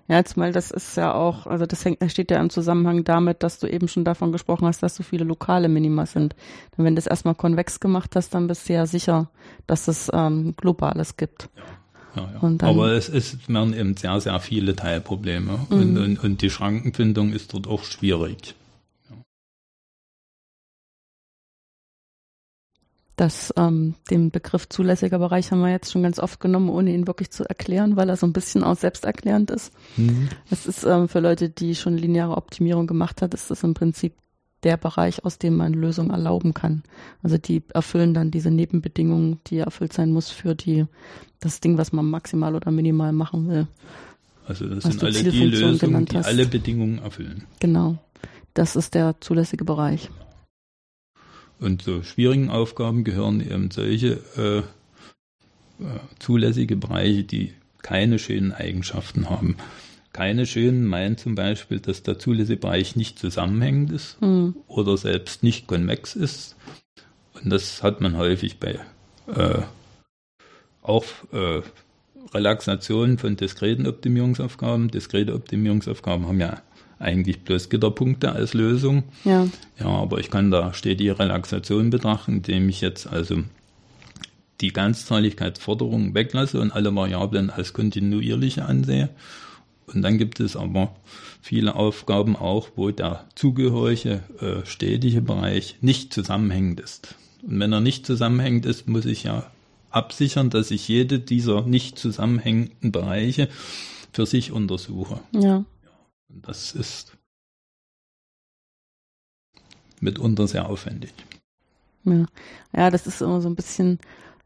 Ja, 0.06 0.16
jetzt 0.16 0.36
mal, 0.36 0.52
das 0.52 0.70
ist 0.70 0.96
ja 0.98 1.14
auch, 1.14 1.46
also 1.46 1.64
das 1.64 1.82
hängt, 1.84 1.98
steht 2.10 2.30
ja 2.30 2.38
im 2.38 2.50
Zusammenhang 2.50 3.04
damit, 3.04 3.42
dass 3.42 3.58
du 3.58 3.66
eben 3.66 3.88
schon 3.88 4.04
davon 4.04 4.32
gesprochen 4.32 4.66
hast, 4.66 4.82
dass 4.82 4.96
so 4.96 5.02
viele 5.02 5.24
lokale 5.24 5.70
Minima 5.70 6.04
sind. 6.04 6.36
Und 6.76 6.84
wenn 6.84 6.94
du 6.94 7.00
das 7.00 7.06
erstmal 7.06 7.34
konvex 7.34 7.80
gemacht 7.80 8.14
hast, 8.14 8.34
dann 8.34 8.46
bist 8.46 8.68
du 8.68 8.74
ja 8.74 8.84
sicher, 8.84 9.30
dass 9.66 9.88
es 9.88 10.10
ähm, 10.12 10.54
Globales 10.58 11.16
gibt. 11.16 11.48
Ja. 12.16 12.30
Ja. 12.34 12.38
Dann, 12.40 12.60
Aber 12.60 12.92
es, 12.92 13.08
es 13.08 13.48
werden 13.48 13.74
eben 13.74 13.96
sehr, 13.96 14.20
sehr 14.20 14.38
viele 14.40 14.76
Teilprobleme 14.76 15.66
mhm. 15.68 15.76
und, 15.76 15.98
und, 15.98 16.24
und 16.24 16.42
die 16.42 16.50
Schrankenfindung 16.50 17.32
ist 17.32 17.52
dort 17.52 17.66
auch 17.66 17.84
schwierig. 17.84 18.54
Das, 23.16 23.54
ähm, 23.56 23.94
den 24.10 24.30
Begriff 24.32 24.68
zulässiger 24.68 25.20
Bereich 25.20 25.52
haben 25.52 25.60
wir 25.60 25.70
jetzt 25.70 25.92
schon 25.92 26.02
ganz 26.02 26.18
oft 26.18 26.40
genommen, 26.40 26.68
ohne 26.68 26.92
ihn 26.92 27.06
wirklich 27.06 27.30
zu 27.30 27.48
erklären, 27.48 27.94
weil 27.94 28.08
er 28.08 28.16
so 28.16 28.26
ein 28.26 28.32
bisschen 28.32 28.64
auch 28.64 28.76
selbsterklärend 28.76 29.52
ist. 29.52 29.72
Mhm. 29.96 30.30
Das 30.50 30.66
ist 30.66 30.82
ähm, 30.82 31.08
für 31.08 31.20
Leute, 31.20 31.48
die 31.48 31.76
schon 31.76 31.96
lineare 31.96 32.36
Optimierung 32.36 32.88
gemacht 32.88 33.22
hat, 33.22 33.32
ist 33.32 33.52
das 33.52 33.62
im 33.62 33.74
Prinzip 33.74 34.14
der 34.64 34.76
Bereich, 34.76 35.24
aus 35.24 35.38
dem 35.38 35.56
man 35.56 35.74
Lösungen 35.74 36.10
erlauben 36.10 36.54
kann. 36.54 36.82
Also 37.22 37.38
die 37.38 37.62
erfüllen 37.72 38.14
dann 38.14 38.30
diese 38.30 38.50
Nebenbedingungen, 38.50 39.40
die 39.46 39.58
erfüllt 39.58 39.92
sein 39.92 40.10
muss 40.10 40.30
für 40.30 40.54
die, 40.54 40.86
das 41.40 41.60
Ding, 41.60 41.78
was 41.78 41.92
man 41.92 42.08
maximal 42.08 42.54
oder 42.54 42.70
minimal 42.70 43.12
machen 43.12 43.48
will. 43.48 43.66
Also 44.46 44.66
das 44.68 44.84
sind 44.84 45.02
alle 45.02 45.22
die 45.22 45.44
Lösungen, 45.44 46.06
die 46.06 46.16
alle 46.16 46.46
Bedingungen 46.46 46.98
erfüllen. 46.98 47.44
Genau. 47.60 47.98
Das 48.54 48.76
ist 48.76 48.94
der 48.94 49.20
zulässige 49.20 49.64
Bereich. 49.64 50.10
Und 51.60 51.82
zu 51.82 52.02
schwierigen 52.02 52.50
Aufgaben 52.50 53.04
gehören 53.04 53.40
eben 53.40 53.70
solche 53.70 54.20
äh, 54.36 54.58
äh, 55.82 55.98
zulässige 56.18 56.76
Bereiche, 56.76 57.24
die 57.24 57.52
keine 57.82 58.18
schönen 58.18 58.52
Eigenschaften 58.52 59.30
haben. 59.30 59.56
Keine 60.14 60.46
schönen 60.46 60.86
meint 60.86 61.18
zum 61.18 61.34
Beispiel, 61.34 61.80
dass 61.80 62.04
der 62.04 62.20
zulässige 62.20 62.60
Bereich 62.60 62.94
nicht 62.94 63.18
zusammenhängend 63.18 63.90
ist 63.90 64.22
mhm. 64.22 64.54
oder 64.68 64.96
selbst 64.96 65.42
nicht 65.42 65.66
konvex 65.66 66.14
ist. 66.14 66.54
Und 67.32 67.50
das 67.50 67.82
hat 67.82 68.00
man 68.00 68.16
häufig 68.16 68.60
bei 68.60 68.78
äh, 69.26 69.62
auch 70.82 71.04
äh, 71.32 71.62
Relaxationen 72.32 73.18
von 73.18 73.34
diskreten 73.34 73.88
Optimierungsaufgaben. 73.88 74.88
Diskrete 74.88 75.34
Optimierungsaufgaben 75.34 76.28
haben 76.28 76.40
ja 76.40 76.62
eigentlich 77.00 77.40
bloß 77.40 77.68
Gitterpunkte 77.68 78.30
als 78.30 78.54
Lösung. 78.54 79.02
Ja. 79.24 79.48
Ja, 79.80 79.86
aber 79.86 80.20
ich 80.20 80.30
kann 80.30 80.52
da 80.52 80.72
stetige 80.74 81.18
Relaxation 81.18 81.90
betrachten, 81.90 82.34
indem 82.34 82.68
ich 82.68 82.80
jetzt 82.80 83.08
also 83.08 83.42
die 84.60 84.72
Ganzzahligkeitsforderung 84.72 86.14
weglasse 86.14 86.60
und 86.60 86.70
alle 86.70 86.94
Variablen 86.94 87.50
als 87.50 87.72
kontinuierliche 87.72 88.64
ansehe. 88.64 89.10
Und 89.86 90.02
dann 90.02 90.18
gibt 90.18 90.40
es 90.40 90.56
aber 90.56 90.94
viele 91.40 91.74
Aufgaben 91.74 92.36
auch, 92.36 92.68
wo 92.76 92.90
der 92.90 93.26
zugehörige 93.34 94.22
äh, 94.40 94.66
stetige 94.66 95.20
Bereich 95.20 95.76
nicht 95.80 96.12
zusammenhängend 96.12 96.80
ist. 96.80 97.14
Und 97.42 97.60
wenn 97.60 97.72
er 97.72 97.80
nicht 97.80 98.06
zusammenhängend 98.06 98.66
ist, 98.66 98.88
muss 98.88 99.04
ich 99.04 99.24
ja 99.24 99.50
absichern, 99.90 100.50
dass 100.50 100.70
ich 100.70 100.88
jede 100.88 101.20
dieser 101.20 101.62
nicht 101.62 101.98
zusammenhängenden 101.98 102.92
Bereiche 102.92 103.48
für 104.12 104.26
sich 104.26 104.52
untersuche. 104.52 105.20
Ja. 105.32 105.64
Und 106.28 106.48
das 106.48 106.72
ist 106.72 107.16
mitunter 110.00 110.48
sehr 110.48 110.68
aufwendig. 110.68 111.12
Ja. 112.04 112.26
ja, 112.76 112.90
das 112.90 113.06
ist 113.06 113.22
immer 113.22 113.40
so 113.40 113.48
ein 113.48 113.54
bisschen, 113.54 113.98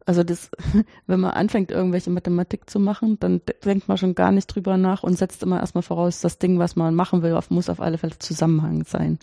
also 0.09 0.25
das, 0.25 0.51
wenn 1.07 1.21
man 1.21 1.33
anfängt, 1.33 1.71
irgendwelche 1.71 2.11
Mathematik 2.11 2.69
zu 2.71 2.81
machen, 2.81 3.19
dann 3.21 3.43
denkt 3.65 3.89
man 3.89 3.99
schon 3.99 4.15
gar 4.15 4.33
nicht 4.33 4.47
drüber 4.47 4.79
nach 4.79 5.03
und 5.03 5.19
setzt 5.19 5.43
immer 5.43 5.61
erstmal 5.61 5.83
voraus, 5.83 6.21
das 6.23 6.39
Ding, 6.39 6.59
was 6.59 6.77
man 6.77 6.95
machen 6.95 7.23
will, 7.23 7.39
muss 7.51 7.69
auf 7.69 7.81
alle 7.81 7.99
Fälle 7.99 8.19
Zusammenhang 8.19 8.85
sein. 8.85 9.19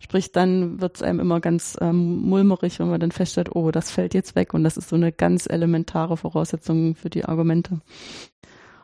Sprich, 0.00 0.32
dann 0.32 0.80
wird 0.80 0.96
es 0.96 1.02
einem 1.02 1.20
immer 1.20 1.40
ganz 1.40 1.76
ähm, 1.80 2.22
mulmerig, 2.22 2.80
wenn 2.80 2.90
man 2.90 3.00
dann 3.00 3.12
feststellt, 3.12 3.54
oh, 3.54 3.70
das 3.70 3.90
fällt 3.90 4.14
jetzt 4.14 4.34
weg 4.34 4.52
und 4.52 4.64
das 4.64 4.76
ist 4.76 4.88
so 4.88 4.96
eine 4.96 5.12
ganz 5.12 5.46
elementare 5.48 6.16
Voraussetzung 6.16 6.96
für 6.96 7.08
die 7.08 7.24
Argumente. 7.24 7.80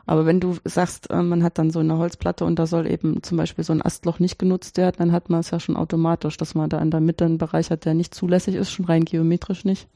Aber 0.05 0.25
wenn 0.25 0.39
du 0.39 0.55
sagst, 0.63 1.09
äh, 1.11 1.21
man 1.21 1.43
hat 1.43 1.57
dann 1.57 1.71
so 1.71 1.79
eine 1.79 1.97
Holzplatte 1.97 2.45
und 2.45 2.57
da 2.57 2.67
soll 2.67 2.89
eben 2.89 3.21
zum 3.21 3.37
Beispiel 3.37 3.63
so 3.65 3.73
ein 3.73 3.85
Astloch 3.85 4.19
nicht 4.19 4.39
genutzt 4.39 4.77
werden, 4.77 4.95
dann 4.97 5.11
hat 5.11 5.29
man 5.29 5.41
es 5.41 5.51
ja 5.51 5.59
schon 5.59 5.75
automatisch, 5.75 6.37
dass 6.37 6.55
man 6.55 6.69
da 6.69 6.79
in 6.79 6.89
der 6.89 7.01
Mitte 7.01 7.25
einen 7.25 7.37
Bereich 7.37 7.69
hat, 7.69 7.83
der 7.83 7.93
nicht 7.93 8.15
zulässig 8.15 8.55
ist, 8.55 8.71
schon 8.71 8.85
rein 8.85 9.05
geometrisch 9.05 9.65
nicht. 9.65 9.87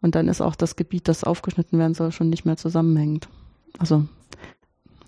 Und 0.00 0.14
dann 0.14 0.28
ist 0.28 0.40
auch 0.40 0.54
das 0.54 0.76
Gebiet, 0.76 1.08
das 1.08 1.24
aufgeschnitten 1.24 1.78
werden 1.78 1.94
soll, 1.94 2.12
schon 2.12 2.30
nicht 2.30 2.44
mehr 2.44 2.56
zusammenhängend. 2.56 3.28
Also 3.78 4.06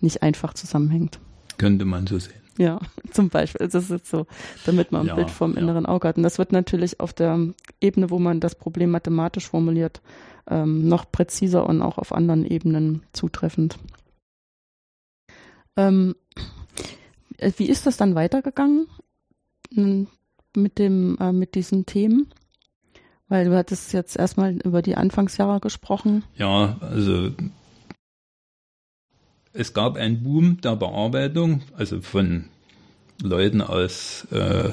nicht 0.01 0.23
einfach 0.23 0.55
zusammenhängt. 0.55 1.21
Könnte 1.59 1.85
man 1.85 2.07
so 2.07 2.19
sehen. 2.19 2.35
Ja, 2.59 2.81
zum 3.11 3.29
Beispiel. 3.29 3.67
Das 3.69 3.85
ist 3.85 3.91
jetzt 3.91 4.11
so, 4.11 4.27
damit 4.67 4.93
man 4.93 5.03
ein 5.03 5.07
ja, 5.09 5.15
Bild 5.15 5.31
vom 5.31 5.55
ja. 5.55 5.61
inneren 5.61 5.87
Auge 5.87 6.09
hat. 6.09 6.17
Und 6.17 6.23
das 6.23 6.39
wird 6.39 6.53
natürlich 6.53 7.01
auf 7.01 7.13
der 7.13 7.39
Ebene, 7.81 8.11
wo 8.11 8.19
man 8.19 8.41
das 8.41 8.55
Problem 8.55 8.91
mathematisch 8.91 9.49
formuliert, 9.49 10.01
ähm, 10.49 10.89
noch 10.89 11.11
präziser 11.11 11.67
und 11.67 11.83
auch 11.83 11.99
auf 11.99 12.13
anderen 12.13 12.45
Ebenen 12.45 13.03
zutreffend. 13.13 13.79
Ähm, 15.77 16.17
äh, 17.39 17.53
wie 17.57 17.69
ist 17.69 17.87
das 17.87 17.97
dann 17.97 18.15
weitergegangen 18.15 18.89
mit 19.71 20.79
dem, 20.79 21.17
äh, 21.21 21.33
mit 21.33 21.55
diesen 21.55 21.87
Themen? 21.87 22.31
Weil 23.31 23.47
du 23.47 23.57
hattest 23.57 23.93
jetzt 23.93 24.17
erstmal 24.17 24.57
über 24.57 24.83
die 24.83 24.97
Anfangsjahre 24.97 25.61
gesprochen. 25.61 26.25
Ja, 26.37 26.77
also 26.81 27.31
es 29.53 29.73
gab 29.73 29.97
einen 29.97 30.23
Boom 30.23 30.61
der 30.61 30.75
Bearbeitung, 30.75 31.63
also 31.79 32.01
von 32.01 32.47
Leuten 33.23 33.63
aus 33.63 34.27
äh, 34.33 34.71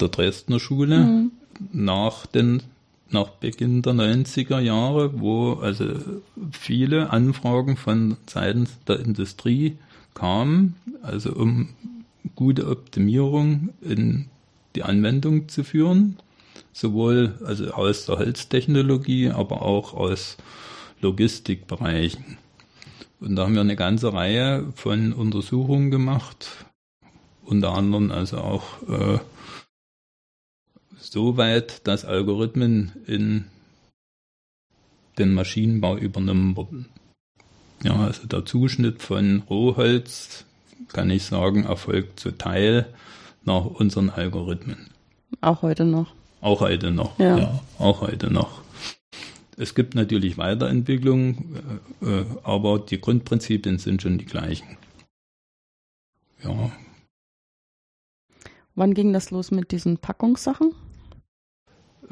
der 0.00 0.08
Dresdner 0.08 0.58
Schule 0.58 0.98
mhm. 0.98 1.30
nach 1.72 2.26
den 2.26 2.62
nach 3.10 3.28
Beginn 3.28 3.82
der 3.82 3.92
90er 3.92 4.58
Jahre, 4.58 5.20
wo 5.20 5.52
also 5.52 5.84
viele 6.50 7.10
Anfragen 7.10 7.76
von 7.76 8.16
seitens 8.26 8.70
der 8.88 9.00
Industrie 9.00 9.76
kam, 10.14 10.74
also 11.02 11.34
um 11.34 11.68
gute 12.34 12.68
Optimierung 12.68 13.68
in 13.82 14.26
die 14.74 14.82
Anwendung 14.82 15.48
zu 15.48 15.62
führen, 15.62 16.16
sowohl 16.72 17.38
also 17.44 17.72
aus 17.72 18.06
der 18.06 18.18
Holztechnologie, 18.18 19.30
aber 19.30 19.62
auch 19.62 19.94
aus 19.94 20.36
Logistikbereichen. 21.00 22.38
Und 23.20 23.36
da 23.36 23.44
haben 23.44 23.54
wir 23.54 23.60
eine 23.60 23.76
ganze 23.76 24.12
Reihe 24.12 24.72
von 24.74 25.12
Untersuchungen 25.12 25.90
gemacht, 25.90 26.48
unter 27.44 27.72
anderem 27.72 28.10
also 28.10 28.38
auch 28.38 28.82
äh, 28.88 29.18
so 30.98 31.36
weit, 31.36 31.86
dass 31.86 32.04
Algorithmen 32.04 32.92
in 33.06 33.44
den 35.18 35.34
Maschinenbau 35.34 35.96
übernommen 35.96 36.56
wurden. 36.56 36.86
Ja, 37.82 37.96
also 37.96 38.26
der 38.26 38.44
Zuschnitt 38.44 39.02
von 39.02 39.42
Rohholz, 39.50 40.44
kann 40.92 41.10
ich 41.10 41.24
sagen, 41.24 41.64
erfolgt 41.64 42.20
zu 42.20 42.30
Teil 42.32 42.86
nach 43.44 43.64
unseren 43.64 44.10
Algorithmen. 44.10 44.88
Auch 45.40 45.62
heute 45.62 45.84
noch. 45.84 46.14
Auch 46.42 46.60
heute 46.60 46.90
noch, 46.90 47.18
ja. 47.18 47.38
ja 47.38 47.60
auch 47.78 48.02
heute 48.02 48.30
noch. 48.30 48.60
Es 49.56 49.74
gibt 49.74 49.94
natürlich 49.94 50.36
Weiterentwicklungen, 50.36 51.56
äh, 52.02 52.06
äh, 52.06 52.26
aber 52.42 52.78
die 52.78 53.00
Grundprinzipien 53.00 53.78
sind 53.78 54.02
schon 54.02 54.18
die 54.18 54.26
gleichen. 54.26 54.76
Ja. 56.44 56.70
Wann 58.74 58.92
ging 58.92 59.14
das 59.14 59.30
los 59.30 59.50
mit 59.50 59.72
diesen 59.72 59.96
Packungssachen? 59.96 60.74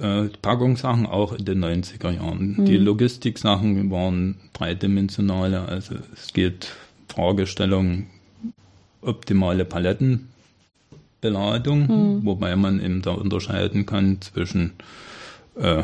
äh, 0.01 0.29
Packungssachen 0.43 1.07
auch 1.07 1.33
in 1.33 1.45
den 1.45 1.65
90er 1.65 2.11
Jahren. 2.11 2.57
Mhm. 2.59 2.65
Die 2.65 2.77
Logistiksachen 2.77 3.91
waren 3.91 4.37
dreidimensionale, 4.53 5.63
also 5.63 5.97
es 6.15 6.33
geht 6.33 6.73
Fragestellung 7.09 8.07
optimale 9.03 9.65
Palettenbeladung, 11.21 11.81
mhm. 11.87 12.25
wobei 12.25 12.57
man 12.57 12.81
eben 12.81 13.03
da 13.03 13.13
unterscheiden 13.13 13.87
kann 13.87 14.21
zwischen 14.21 14.73
äh, 15.57 15.83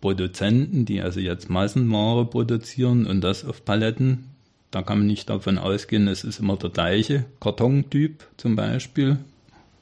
Produzenten, 0.00 0.84
die 0.84 1.00
also 1.00 1.20
jetzt 1.20 1.48
Massenware 1.48 2.26
produzieren 2.26 3.06
und 3.06 3.22
das 3.22 3.44
auf 3.44 3.64
Paletten. 3.64 4.26
Da 4.70 4.82
kann 4.82 4.98
man 4.98 5.06
nicht 5.06 5.30
davon 5.30 5.58
ausgehen, 5.58 6.08
es 6.08 6.24
ist 6.24 6.40
immer 6.40 6.56
der 6.56 6.70
gleiche 6.70 7.24
Kartontyp 7.40 8.26
zum 8.36 8.56
Beispiel. 8.56 9.18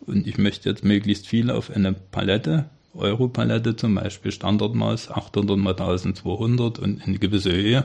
Und 0.07 0.27
ich 0.27 0.39
möchte 0.39 0.69
jetzt 0.69 0.85
möglichst 0.85 1.27
viel 1.27 1.51
auf 1.51 1.71
eine 1.71 1.95
Palette, 1.95 2.67
Europalette 2.95 3.75
zum 3.75 3.95
Beispiel, 3.95 4.31
Standardmaß 4.31 5.11
800 5.11 5.57
mal 5.59 5.71
1200 5.71 6.79
und 6.79 7.03
eine 7.05 7.19
gewisse 7.19 7.51
Höhe, 7.51 7.85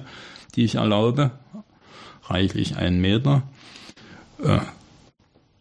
die 0.56 0.66
ich 0.66 0.76
erlaube, 0.76 1.32
reichlich 2.26 2.76
einen 2.76 3.00
Meter. 3.02 3.44
Äh, 4.44 4.60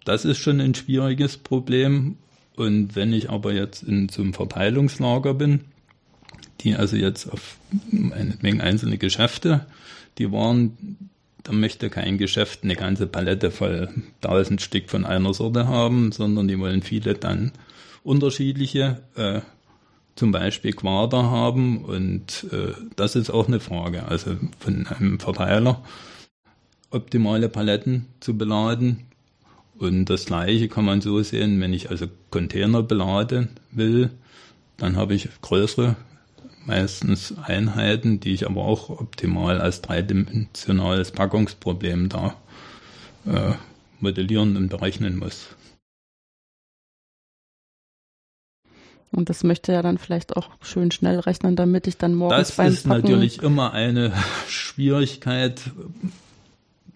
das 0.08 0.24
ist 0.24 0.38
schon 0.38 0.60
ein 0.60 0.74
schwieriges 0.74 1.36
Problem. 1.36 2.16
Und 2.56 2.96
wenn 2.96 3.12
ich 3.12 3.30
aber 3.30 3.52
jetzt 3.52 3.82
in 3.82 4.08
so 4.08 4.22
einem 4.22 4.34
Verteilungslager 4.34 5.34
bin, 5.34 5.60
die 6.60 6.74
also 6.74 6.96
jetzt 6.96 7.30
auf 7.30 7.58
meinetwegen 7.90 8.60
einzelne 8.60 8.98
Geschäfte, 8.98 9.66
die 10.16 10.32
waren, 10.32 11.10
da 11.44 11.52
möchte 11.52 11.90
kein 11.90 12.18
Geschäft 12.18 12.64
eine 12.64 12.74
ganze 12.74 13.06
Palette 13.06 13.50
voll 13.50 13.88
tausend 14.20 14.60
Stück 14.60 14.90
von 14.90 15.04
einer 15.04 15.34
Sorte 15.34 15.68
haben, 15.68 16.10
sondern 16.10 16.48
die 16.48 16.58
wollen 16.58 16.82
viele 16.82 17.14
dann 17.14 17.52
unterschiedliche, 18.02 19.02
äh, 19.14 19.42
zum 20.16 20.32
Beispiel 20.32 20.72
Quader 20.72 21.30
haben 21.30 21.84
und 21.84 22.46
äh, 22.50 22.72
das 22.96 23.14
ist 23.14 23.30
auch 23.30 23.46
eine 23.46 23.60
Frage, 23.60 24.08
also 24.08 24.36
von 24.58 24.86
einem 24.88 25.20
Verteiler 25.20 25.84
optimale 26.90 27.48
Paletten 27.48 28.06
zu 28.20 28.36
beladen. 28.36 29.07
Und 29.78 30.06
das 30.06 30.26
gleiche 30.26 30.68
kann 30.68 30.84
man 30.84 31.00
so 31.00 31.22
sehen, 31.22 31.60
wenn 31.60 31.72
ich 31.72 31.90
also 31.90 32.06
Container 32.30 32.82
beladen 32.82 33.50
will, 33.70 34.10
dann 34.76 34.96
habe 34.96 35.14
ich 35.14 35.28
größere, 35.40 35.96
meistens 36.66 37.34
Einheiten, 37.38 38.18
die 38.20 38.34
ich 38.34 38.46
aber 38.46 38.62
auch 38.64 38.90
optimal 38.90 39.60
als 39.60 39.80
dreidimensionales 39.80 41.12
Packungsproblem 41.12 42.08
da 42.08 42.34
äh, 43.26 43.54
modellieren 44.00 44.56
und 44.56 44.68
berechnen 44.68 45.16
muss. 45.16 45.48
Und 49.10 49.30
das 49.30 49.42
möchte 49.42 49.72
ja 49.72 49.80
dann 49.80 49.96
vielleicht 49.96 50.36
auch 50.36 50.50
schön 50.60 50.90
schnell 50.90 51.20
rechnen, 51.20 51.56
damit 51.56 51.86
ich 51.86 51.96
dann 51.96 52.14
morgens 52.14 52.48
das 52.48 52.56
beim 52.56 52.66
Das 52.66 52.74
ist 52.74 52.88
Packen 52.88 53.02
natürlich 53.02 53.42
immer 53.42 53.72
eine 53.72 54.12
Schwierigkeit, 54.48 55.62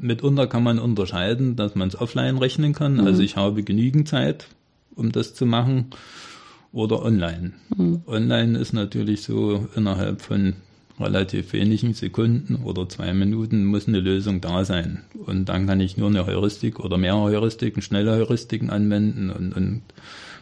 mitunter 0.03 0.47
kann 0.47 0.63
man 0.63 0.79
unterscheiden, 0.79 1.57
dass 1.57 1.75
man 1.75 1.89
es 1.89 2.01
offline 2.01 2.39
rechnen 2.39 2.73
kann. 2.73 2.95
Mhm. 2.95 3.07
Also 3.07 3.23
ich 3.23 3.37
habe 3.37 3.63
genügend 3.63 4.09
Zeit, 4.09 4.49
um 4.95 5.13
das 5.13 5.35
zu 5.35 5.47
machen. 5.47 5.87
Oder 6.73 7.03
online. 7.03 7.53
Mhm. 7.77 8.01
Online 8.07 8.59
ist 8.59 8.73
natürlich 8.73 9.23
so 9.23 9.69
innerhalb 9.77 10.23
von 10.23 10.55
relativ 10.99 11.53
wenigen 11.53 11.95
Sekunden 11.95 12.57
oder 12.57 12.89
zwei 12.89 13.13
Minuten 13.13 13.65
muss 13.65 13.89
eine 13.89 14.01
Lösung 14.01 14.41
da 14.41 14.65
sein. 14.65 15.03
Und 15.27 15.49
dann 15.49 15.67
kann 15.67 15.81
ich 15.81 15.97
nur 15.97 16.09
eine 16.09 16.27
Heuristik 16.27 16.81
oder 16.81 16.97
mehrere 16.97 17.23
Heuristiken, 17.23 17.83
schnelle 17.83 18.13
Heuristiken 18.13 18.71
anwenden 18.71 19.31
und, 19.31 19.55
und 19.55 19.83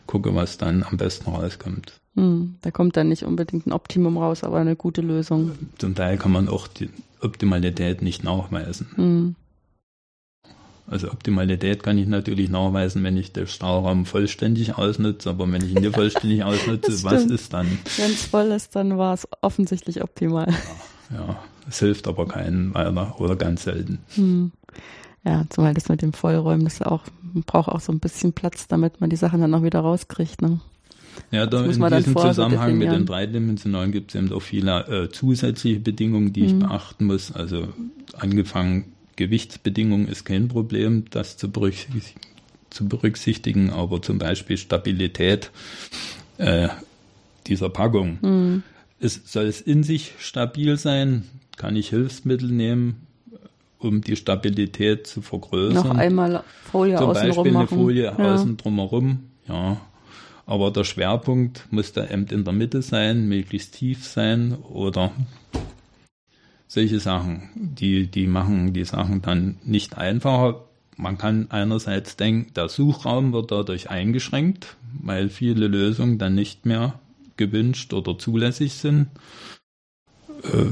gucke, 0.06 0.34
was 0.34 0.58
dann 0.58 0.82
am 0.82 0.96
besten 0.96 1.30
rauskommt. 1.30 2.00
Hm, 2.16 2.56
da 2.62 2.70
kommt 2.70 2.96
dann 2.96 3.08
nicht 3.08 3.22
unbedingt 3.22 3.66
ein 3.66 3.72
Optimum 3.72 4.18
raus, 4.18 4.42
aber 4.42 4.58
eine 4.58 4.76
gute 4.76 5.00
Lösung. 5.00 5.52
Zum 5.78 5.94
Teil 5.94 6.18
kann 6.18 6.32
man 6.32 6.48
auch 6.48 6.66
die 6.66 6.90
Optimalität 7.20 8.02
nicht 8.02 8.24
nachweisen. 8.24 8.88
Hm. 8.96 9.36
Also 10.90 11.12
Optimalität 11.12 11.84
kann 11.84 11.98
ich 11.98 12.08
natürlich 12.08 12.50
nachweisen, 12.50 13.04
wenn 13.04 13.16
ich 13.16 13.32
den 13.32 13.46
Stauraum 13.46 14.06
vollständig 14.06 14.76
ausnutze, 14.76 15.30
aber 15.30 15.50
wenn 15.50 15.64
ich 15.64 15.70
ihn 15.70 15.82
nicht 15.82 15.94
vollständig 15.94 16.42
ausnutze, 16.42 17.04
was 17.04 17.24
ist 17.24 17.52
dann? 17.52 17.78
Wenn 17.96 18.10
es 18.10 18.26
voll 18.26 18.46
ist, 18.46 18.74
dann 18.74 18.98
war 18.98 19.14
es 19.14 19.28
offensichtlich 19.40 20.02
optimal. 20.02 20.48
Ja, 21.10 21.16
ja, 21.16 21.36
es 21.68 21.78
hilft 21.78 22.08
aber 22.08 22.26
keinen 22.26 22.74
weiter 22.74 23.20
oder 23.20 23.36
ganz 23.36 23.62
selten. 23.62 24.00
Hm. 24.16 24.50
Ja, 25.24 25.44
zumal 25.48 25.74
das 25.74 25.88
mit 25.88 26.02
dem 26.02 26.12
Vollräumen, 26.12 26.64
das 26.64 26.82
auch, 26.82 27.04
man 27.34 27.44
braucht 27.44 27.68
auch 27.68 27.80
so 27.80 27.92
ein 27.92 28.00
bisschen 28.00 28.32
Platz, 28.32 28.66
damit 28.66 29.00
man 29.00 29.10
die 29.10 29.16
Sachen 29.16 29.40
dann 29.40 29.54
auch 29.54 29.62
wieder 29.62 29.80
rauskriegt. 29.80 30.42
Ne? 30.42 30.58
Ja, 31.30 31.46
da 31.46 31.64
in 31.64 31.70
diesem 31.70 32.16
Zusammenhang 32.16 32.78
mit 32.78 32.90
den 32.90 33.06
dreidimensionalen 33.06 33.92
gibt 33.92 34.10
es 34.10 34.16
eben 34.16 34.32
auch 34.32 34.42
viele 34.42 34.86
äh, 34.88 35.08
zusätzliche 35.08 35.78
Bedingungen, 35.78 36.32
die 36.32 36.48
hm. 36.48 36.48
ich 36.48 36.58
beachten 36.58 37.04
muss. 37.04 37.30
Also 37.30 37.68
angefangen 38.18 38.92
Gewichtsbedingungen 39.20 40.08
ist 40.08 40.24
kein 40.24 40.48
Problem, 40.48 41.04
das 41.10 41.36
zu 41.36 41.50
berücksichtigen, 42.88 43.68
aber 43.68 44.00
zum 44.00 44.16
Beispiel 44.18 44.56
Stabilität 44.56 45.50
äh, 46.38 46.68
dieser 47.46 47.68
Packung. 47.68 48.18
Mhm. 48.22 48.62
Es, 48.98 49.20
soll 49.26 49.44
es 49.44 49.60
in 49.60 49.82
sich 49.82 50.14
stabil 50.18 50.78
sein? 50.78 51.24
Kann 51.58 51.76
ich 51.76 51.90
Hilfsmittel 51.90 52.50
nehmen, 52.50 53.06
um 53.78 54.00
die 54.00 54.16
Stabilität 54.16 55.06
zu 55.06 55.20
vergrößern? 55.20 55.88
Noch 55.88 55.94
einmal 55.94 56.42
Folie 56.72 56.96
Zum 56.96 57.10
außen 57.10 57.28
Beispiel 57.28 57.56
eine. 57.56 57.66
Folie 57.66 58.04
ja. 58.04 58.16
außen 58.16 58.56
drumherum, 58.56 59.24
ja. 59.46 59.82
Aber 60.46 60.70
der 60.70 60.84
Schwerpunkt 60.84 61.66
muss 61.70 61.92
da 61.92 62.06
eben 62.06 62.26
in 62.28 62.44
der 62.44 62.54
Mitte 62.54 62.80
sein, 62.80 63.28
möglichst 63.28 63.74
tief 63.74 64.06
sein 64.06 64.54
oder 64.54 65.12
solche 66.70 67.00
Sachen, 67.00 67.48
die, 67.56 68.06
die 68.06 68.28
machen 68.28 68.72
die 68.72 68.84
Sachen 68.84 69.22
dann 69.22 69.56
nicht 69.64 69.98
einfacher. 69.98 70.66
Man 70.96 71.18
kann 71.18 71.50
einerseits 71.50 72.16
denken, 72.16 72.54
der 72.54 72.68
Suchraum 72.68 73.32
wird 73.32 73.50
dadurch 73.50 73.90
eingeschränkt, 73.90 74.76
weil 75.02 75.30
viele 75.30 75.66
Lösungen 75.66 76.18
dann 76.18 76.36
nicht 76.36 76.66
mehr 76.66 77.00
gewünscht 77.36 77.92
oder 77.92 78.16
zulässig 78.18 78.74
sind. 78.74 79.08
Äh, 80.44 80.66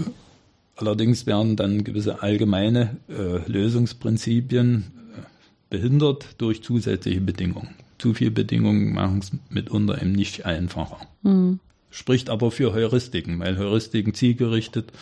allerdings 0.77 1.27
werden 1.27 1.57
dann 1.57 1.83
gewisse 1.83 2.23
allgemeine 2.23 2.99
äh, 3.09 3.51
Lösungsprinzipien 3.51 4.85
äh, 5.17 5.21
behindert 5.69 6.27
durch 6.39 6.63
zusätzliche 6.63 7.21
Bedingungen. 7.21 7.75
Zu 7.99 8.15
viele 8.15 8.31
Bedingungen 8.31 8.93
machen 8.93 9.19
es 9.19 9.33
mitunter 9.51 10.01
eben 10.01 10.13
nicht 10.13 10.47
einfacher. 10.47 11.01
Mhm. 11.23 11.59
Spricht 11.91 12.31
aber 12.31 12.53
für 12.53 12.73
Heuristiken, 12.73 13.41
weil 13.41 13.59
Heuristiken 13.59 14.15
zielgerichtet 14.15 14.93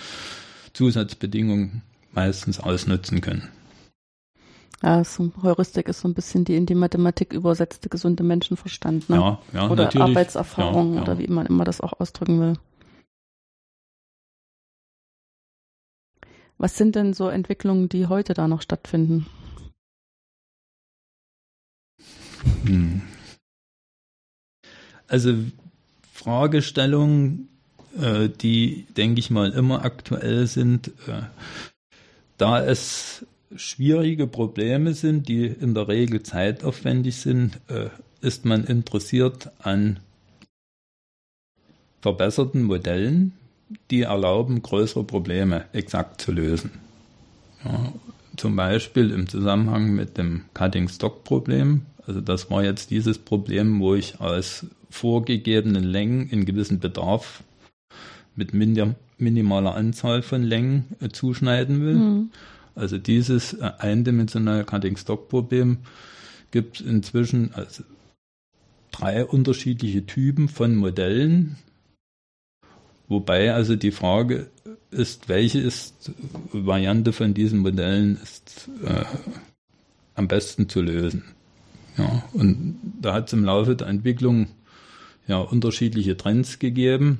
Zusatzbedingungen 0.77 1.83
meistens 2.13 2.61
ausnutzen 2.61 3.23
können. 3.23 3.49
Ja, 4.83 5.03
so 5.05 5.33
Heuristik 5.43 5.89
ist 5.89 6.01
so 6.01 6.09
ein 6.09 6.13
bisschen 6.13 6.45
die 6.45 6.55
in 6.55 6.67
die 6.67 6.75
Mathematik 6.75 7.33
übersetzte 7.33 7.89
gesunde 7.89 8.23
Menschenverstand, 8.23 9.09
ne? 9.09 9.17
Ja, 9.17 9.39
ja, 9.55 9.71
oder 9.71 9.85
natürlich. 9.85 10.09
Arbeitserfahrung 10.09 10.91
ja, 10.91 10.97
ja. 10.97 11.03
oder 11.03 11.19
wie 11.19 11.29
man 11.29 11.47
immer 11.47 11.65
das 11.65 11.81
auch 11.81 11.99
ausdrücken 11.99 12.41
will. 12.41 12.53
Was 16.59 16.77
sind 16.77 16.95
denn 16.95 17.15
so 17.15 17.29
Entwicklungen, 17.29 17.89
die 17.89 18.07
heute 18.07 18.35
da 18.35 18.47
noch 18.47 18.61
stattfinden? 18.61 19.27
Hm. 22.67 23.01
Also 25.09 25.35
Fragestellungen 26.13 27.49
äh, 28.01 28.29
die, 28.29 28.87
denke 28.97 29.21
ich 29.21 29.31
mal, 29.31 29.51
immer 29.51 29.85
aktuell 29.85 30.47
sind. 30.47 30.89
Äh, 31.07 31.23
da 32.39 32.65
es 32.65 33.25
schwierige 33.55 34.27
Probleme 34.27 34.95
sind, 34.95 35.29
die 35.29 35.47
in 35.47 35.75
der 35.75 35.89
Regel 35.89 36.23
zeitaufwendig 36.23 37.17
sind, 37.17 37.59
äh, 37.69 37.89
ist 38.21 38.45
man 38.45 38.65
interessiert 38.65 39.51
an 39.61 40.01
verbesserten 42.03 42.63
Modellen, 42.63 43.33
die 43.91 44.03
erlauben, 44.03 44.63
größere 44.63 45.05
Probleme 45.05 45.65
exakt 45.73 46.21
zu 46.21 46.33
lösen. 46.33 46.73
Ja, 47.65 47.93
zum 48.37 48.55
Beispiel 48.55 49.11
im 49.11 49.29
Zusammenhang 49.29 49.95
mit 49.95 50.19
dem 50.19 50.45
Cutting-Stock-Problem. 50.55 51.83
Also 52.07 52.21
das 52.21 52.51
war 52.51 52.63
jetzt 52.63 52.91
dieses 52.91 53.19
Problem, 53.19 53.81
wo 53.81 53.95
ich 53.95 54.21
aus 54.21 54.67
vorgegebenen 54.91 55.83
Längen 55.83 56.29
in 56.29 56.45
gewissen 56.45 56.79
Bedarf 56.79 57.43
mit 58.37 58.53
minimaler 58.55 59.75
Anzahl 59.75 60.23
von 60.23 60.43
Längen 60.43 60.85
äh, 61.01 61.09
zuschneiden 61.09 61.81
will. 61.81 61.95
Mhm. 61.95 62.31
Also 62.75 62.99
dieses 62.99 63.55
äh, 63.55 63.73
eindimensionale 63.79 64.65
Cutting-Stock-Problem 64.65 65.79
gibt 66.51 66.81
es 66.81 66.87
inzwischen 66.87 67.53
also 67.55 67.83
drei 68.93 69.25
unterschiedliche 69.25 70.07
Typen 70.07 70.49
von 70.49 70.77
Modellen, 70.77 71.57
wobei 73.09 73.53
also 73.53 73.77
die 73.77 73.91
Frage 73.91 74.49
ist, 74.91 75.29
welche 75.29 75.59
ist 75.59 76.13
Variante 76.53 77.13
von 77.13 77.35
diesen 77.35 77.61
Modellen 77.61 78.19
ist 78.23 78.69
äh, 78.85 79.05
am 80.15 80.29
besten 80.29 80.69
zu 80.69 80.81
lösen. 80.81 81.25
Ja, 81.99 82.25
und 82.33 82.79
da 83.01 83.15
hat 83.15 83.29
es 83.29 83.33
im 83.33 83.45
Laufe 83.45 83.75
der 83.75 83.87
Entwicklung 83.87 84.49
ja 85.27 85.39
unterschiedliche 85.39 86.17
Trends 86.17 86.59
gegeben. 86.59 87.19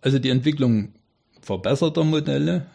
Also 0.00 0.18
die 0.18 0.30
Entwicklung 0.30 0.92
verbesserter 1.42 2.04
Modelle 2.04 2.66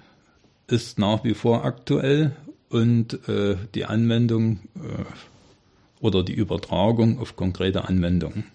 ist 0.68 1.00
nach 1.00 1.24
wie 1.24 1.34
vor 1.34 1.66
aktuell 1.66 2.36
und 2.70 3.28
äh, 3.28 3.58
die 3.74 3.86
Anwendung 3.86 4.60
äh, 4.76 5.04
oder 6.02 6.24
die 6.24 6.34
Übertragung 6.34 7.20
auf 7.20 7.36
konkrete 7.36 7.86
Anwendungen 7.86 8.46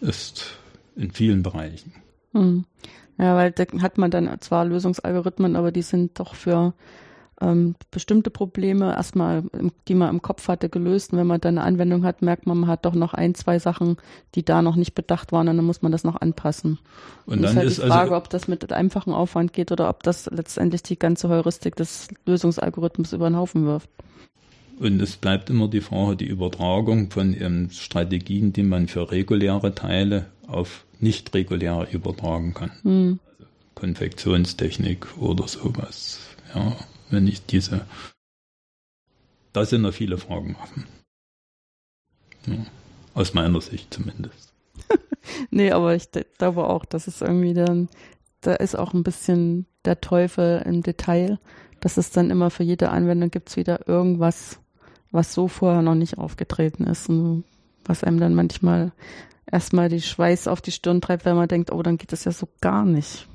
ist 0.00 0.56
in 0.96 1.10
vielen 1.10 1.42
Bereichen. 1.42 1.92
Hm. 2.32 2.64
Ja, 3.18 3.36
weil 3.36 3.52
da 3.52 3.64
hat 3.82 3.98
man 3.98 4.10
dann 4.10 4.40
zwar 4.40 4.64
Lösungsalgorithmen, 4.64 5.56
aber 5.56 5.72
die 5.72 5.82
sind 5.82 6.18
doch 6.18 6.34
für 6.34 6.72
ähm, 7.40 7.74
bestimmte 7.90 8.30
Probleme 8.30 8.92
erstmal, 8.94 9.44
die 9.88 9.94
man 9.94 10.10
im 10.10 10.22
Kopf 10.22 10.48
hatte, 10.48 10.68
gelöst. 10.68 11.12
Und 11.12 11.18
wenn 11.18 11.26
man 11.26 11.40
dann 11.40 11.58
eine 11.58 11.66
Anwendung 11.66 12.04
hat, 12.04 12.22
merkt 12.22 12.46
man, 12.46 12.58
man 12.58 12.70
hat 12.70 12.84
doch 12.84 12.94
noch 12.94 13.14
ein, 13.14 13.34
zwei 13.34 13.58
Sachen, 13.58 13.96
die 14.34 14.44
da 14.44 14.62
noch 14.62 14.76
nicht 14.76 14.94
bedacht 14.94 15.32
waren 15.32 15.48
und 15.48 15.56
dann 15.56 15.64
muss 15.64 15.82
man 15.82 15.92
das 15.92 16.04
noch 16.04 16.20
anpassen. 16.20 16.78
Und, 17.26 17.38
und 17.38 17.42
dann 17.42 17.52
ist 17.52 17.56
halt 17.56 17.66
ist 17.68 17.78
die 17.78 17.82
also 17.82 17.94
Frage, 17.94 18.10
also, 18.10 18.16
ob 18.16 18.30
das 18.30 18.48
mit 18.48 18.72
einfachem 18.72 19.12
Aufwand 19.12 19.52
geht 19.52 19.72
oder 19.72 19.88
ob 19.88 20.02
das 20.02 20.26
letztendlich 20.30 20.82
die 20.82 20.98
ganze 20.98 21.28
Heuristik 21.28 21.76
des 21.76 22.08
Lösungsalgorithmus 22.26 23.12
über 23.12 23.28
den 23.28 23.36
Haufen 23.36 23.64
wirft. 23.64 23.88
Und 24.78 25.00
es 25.02 25.16
bleibt 25.16 25.50
immer 25.50 25.68
die 25.68 25.82
Frage, 25.82 26.16
die 26.16 26.26
Übertragung 26.26 27.10
von 27.10 27.34
ähm, 27.38 27.68
Strategien, 27.70 28.54
die 28.54 28.62
man 28.62 28.88
für 28.88 29.10
reguläre 29.10 29.74
Teile 29.74 30.26
auf 30.46 30.84
nicht 30.98 31.34
reguläre 31.34 31.88
übertragen 31.90 32.54
kann. 32.54 32.70
Mhm. 32.82 33.18
Also 33.38 33.50
Konfektionstechnik 33.74 35.18
oder 35.18 35.48
sowas. 35.48 36.20
Ja, 36.54 36.76
wenn 37.10 37.26
ich 37.26 37.44
diese, 37.44 37.86
da 39.52 39.64
sind 39.64 39.82
noch 39.82 39.94
viele 39.94 40.18
Fragen 40.18 40.56
offen. 40.62 40.86
Ja, 42.46 42.66
aus 43.14 43.34
meiner 43.34 43.60
Sicht 43.60 43.92
zumindest. 43.92 44.52
nee, 45.50 45.72
aber 45.72 45.94
ich 45.94 46.08
glaube 46.38 46.66
auch, 46.66 46.84
das 46.84 47.06
ist 47.06 47.20
irgendwie 47.20 47.54
dann, 47.54 47.88
da 48.40 48.54
ist 48.54 48.76
auch 48.76 48.94
ein 48.94 49.02
bisschen 49.02 49.66
der 49.84 50.00
Teufel 50.00 50.62
im 50.64 50.82
Detail, 50.82 51.38
dass 51.80 51.96
es 51.96 52.10
dann 52.10 52.30
immer 52.30 52.50
für 52.50 52.62
jede 52.62 52.90
Anwendung 52.90 53.30
gibt 53.30 53.50
es 53.50 53.56
wieder 53.56 53.88
irgendwas, 53.88 54.58
was 55.10 55.34
so 55.34 55.48
vorher 55.48 55.82
noch 55.82 55.94
nicht 55.94 56.18
aufgetreten 56.18 56.84
ist 56.84 57.08
und 57.08 57.44
was 57.84 58.04
einem 58.04 58.20
dann 58.20 58.34
manchmal 58.34 58.92
erstmal 59.50 59.88
die 59.88 60.02
Schweiß 60.02 60.46
auf 60.48 60.60
die 60.60 60.72
Stirn 60.72 61.00
treibt, 61.00 61.24
weil 61.24 61.34
man 61.34 61.48
denkt, 61.48 61.72
oh, 61.72 61.82
dann 61.82 61.98
geht 61.98 62.12
das 62.12 62.24
ja 62.24 62.32
so 62.32 62.48
gar 62.60 62.84
nicht. 62.84 63.26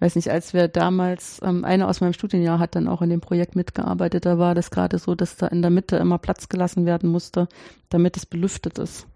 Weiß 0.00 0.16
nicht, 0.16 0.30
als 0.30 0.54
wir 0.54 0.68
damals, 0.68 1.40
ähm, 1.42 1.64
einer 1.64 1.88
aus 1.88 2.00
meinem 2.00 2.14
Studienjahr 2.14 2.58
hat 2.58 2.74
dann 2.74 2.88
auch 2.88 3.02
in 3.02 3.10
dem 3.10 3.20
Projekt 3.20 3.54
mitgearbeitet, 3.54 4.26
da 4.26 4.38
war 4.38 4.54
das 4.54 4.70
gerade 4.70 4.98
so, 4.98 5.14
dass 5.14 5.36
da 5.36 5.46
in 5.46 5.62
der 5.62 5.70
Mitte 5.70 5.96
immer 5.96 6.18
Platz 6.18 6.48
gelassen 6.48 6.86
werden 6.86 7.10
musste, 7.10 7.48
damit 7.90 8.16
es 8.16 8.26
belüftet 8.26 8.78
ist. 8.78 9.06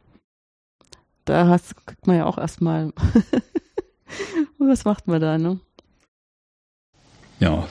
Da 1.24 1.48
hast, 1.48 1.86
kriegt 1.86 2.06
man 2.06 2.16
ja 2.16 2.26
auch 2.26 2.38
erstmal, 2.38 2.92
was 4.58 4.84
macht 4.84 5.06
man 5.06 5.20
da, 5.20 5.38
ne? 5.38 5.58
Ja, 7.40 7.66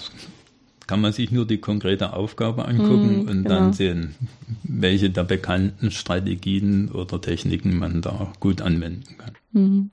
kann 0.87 1.01
man 1.01 1.13
sich 1.13 1.31
nur 1.31 1.47
die 1.47 1.59
konkrete 1.59 2.13
Aufgabe 2.13 2.65
angucken 2.65 3.23
mm, 3.23 3.29
und 3.29 3.43
genau. 3.43 3.49
dann 3.49 3.73
sehen, 3.73 4.15
welche 4.63 5.09
der 5.09 5.23
bekannten 5.23 5.91
Strategien 5.91 6.89
oder 6.91 7.21
Techniken 7.21 7.77
man 7.77 8.01
da 8.01 8.33
gut 8.39 8.61
anwenden 8.61 9.17
kann. 9.17 9.33
Mm. 9.51 9.91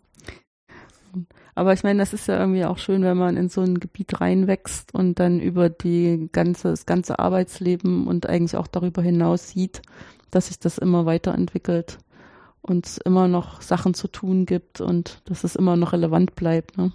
Aber 1.54 1.72
ich 1.72 1.82
meine, 1.82 1.98
das 1.98 2.12
ist 2.12 2.28
ja 2.28 2.38
irgendwie 2.38 2.64
auch 2.64 2.78
schön, 2.78 3.02
wenn 3.02 3.16
man 3.16 3.36
in 3.36 3.48
so 3.48 3.60
ein 3.60 3.80
Gebiet 3.80 4.20
reinwächst 4.20 4.94
und 4.94 5.18
dann 5.18 5.40
über 5.40 5.68
die 5.68 6.28
ganze, 6.32 6.68
das 6.68 6.86
ganze 6.86 7.18
Arbeitsleben 7.18 8.06
und 8.06 8.28
eigentlich 8.28 8.56
auch 8.56 8.66
darüber 8.66 9.02
hinaus 9.02 9.50
sieht, 9.50 9.82
dass 10.30 10.46
sich 10.46 10.58
das 10.58 10.78
immer 10.78 11.06
weiterentwickelt 11.06 11.98
und 12.62 12.86
es 12.86 12.98
immer 12.98 13.28
noch 13.28 13.62
Sachen 13.62 13.94
zu 13.94 14.08
tun 14.08 14.46
gibt 14.46 14.80
und 14.80 15.22
dass 15.24 15.44
es 15.44 15.56
immer 15.56 15.76
noch 15.76 15.92
relevant 15.92 16.34
bleibt. 16.36 16.78
Ne? 16.78 16.92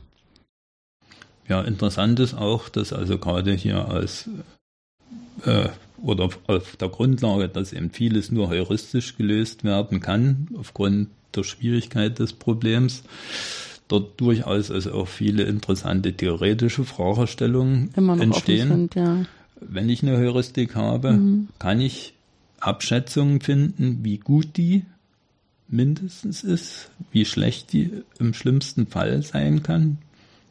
Ja, 1.48 1.62
interessant 1.62 2.20
ist 2.20 2.34
auch, 2.34 2.70
dass 2.70 2.94
also 2.94 3.18
gerade 3.18 3.54
hier 3.54 3.90
als 3.90 4.30
äh, 5.46 5.70
oder 6.02 6.30
auf 6.48 6.76
der 6.76 6.90
Grundlage, 6.90 7.50
dass 7.50 7.74
eben 7.74 7.90
vieles 7.90 8.32
nur 8.32 8.50
heuristisch 8.50 9.18
gelöst 9.18 9.64
werden 9.64 10.00
kann, 10.00 10.50
aufgrund 10.58 11.10
der 11.36 11.44
Schwierigkeit 11.44 12.20
des 12.20 12.34
Problems, 12.34 13.04
dort 13.88 14.20
durchaus 14.20 14.72
also 14.72 14.94
auch 14.94 15.08
viele 15.08 15.44
interessante 15.44 16.14
theoretische 16.14 16.84
Fragestellungen 16.84 17.94
entstehen. 18.20 18.70
Sind, 18.70 18.96
ja. 18.96 19.26
Wenn 19.60 19.90
ich 19.90 20.04
eine 20.04 20.18
Heuristik 20.18 20.76
habe, 20.76 21.14
mhm. 21.14 21.48
kann 21.60 21.82
ich 21.82 22.14
Abschätzungen 22.60 23.42
finden, 23.42 24.00
wie 24.04 24.18
gut 24.18 24.58
die 24.58 24.86
mindestens 25.68 26.44
ist, 26.44 26.92
wie 27.12 27.26
schlecht 27.26 27.74
die 27.74 28.04
im 28.20 28.34
schlimmsten 28.34 28.88
Fall 28.88 29.22
sein 29.24 29.64
kann. 29.64 29.98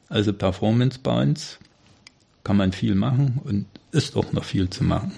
Also 0.09 0.33
Performance 0.33 0.99
Bounds 0.99 1.59
kann 2.43 2.57
man 2.57 2.73
viel 2.73 2.95
machen 2.95 3.41
und 3.45 3.67
ist 3.93 4.17
auch 4.17 4.33
noch 4.33 4.45
viel 4.45 4.69
zu 4.71 4.85
machen. 4.85 5.13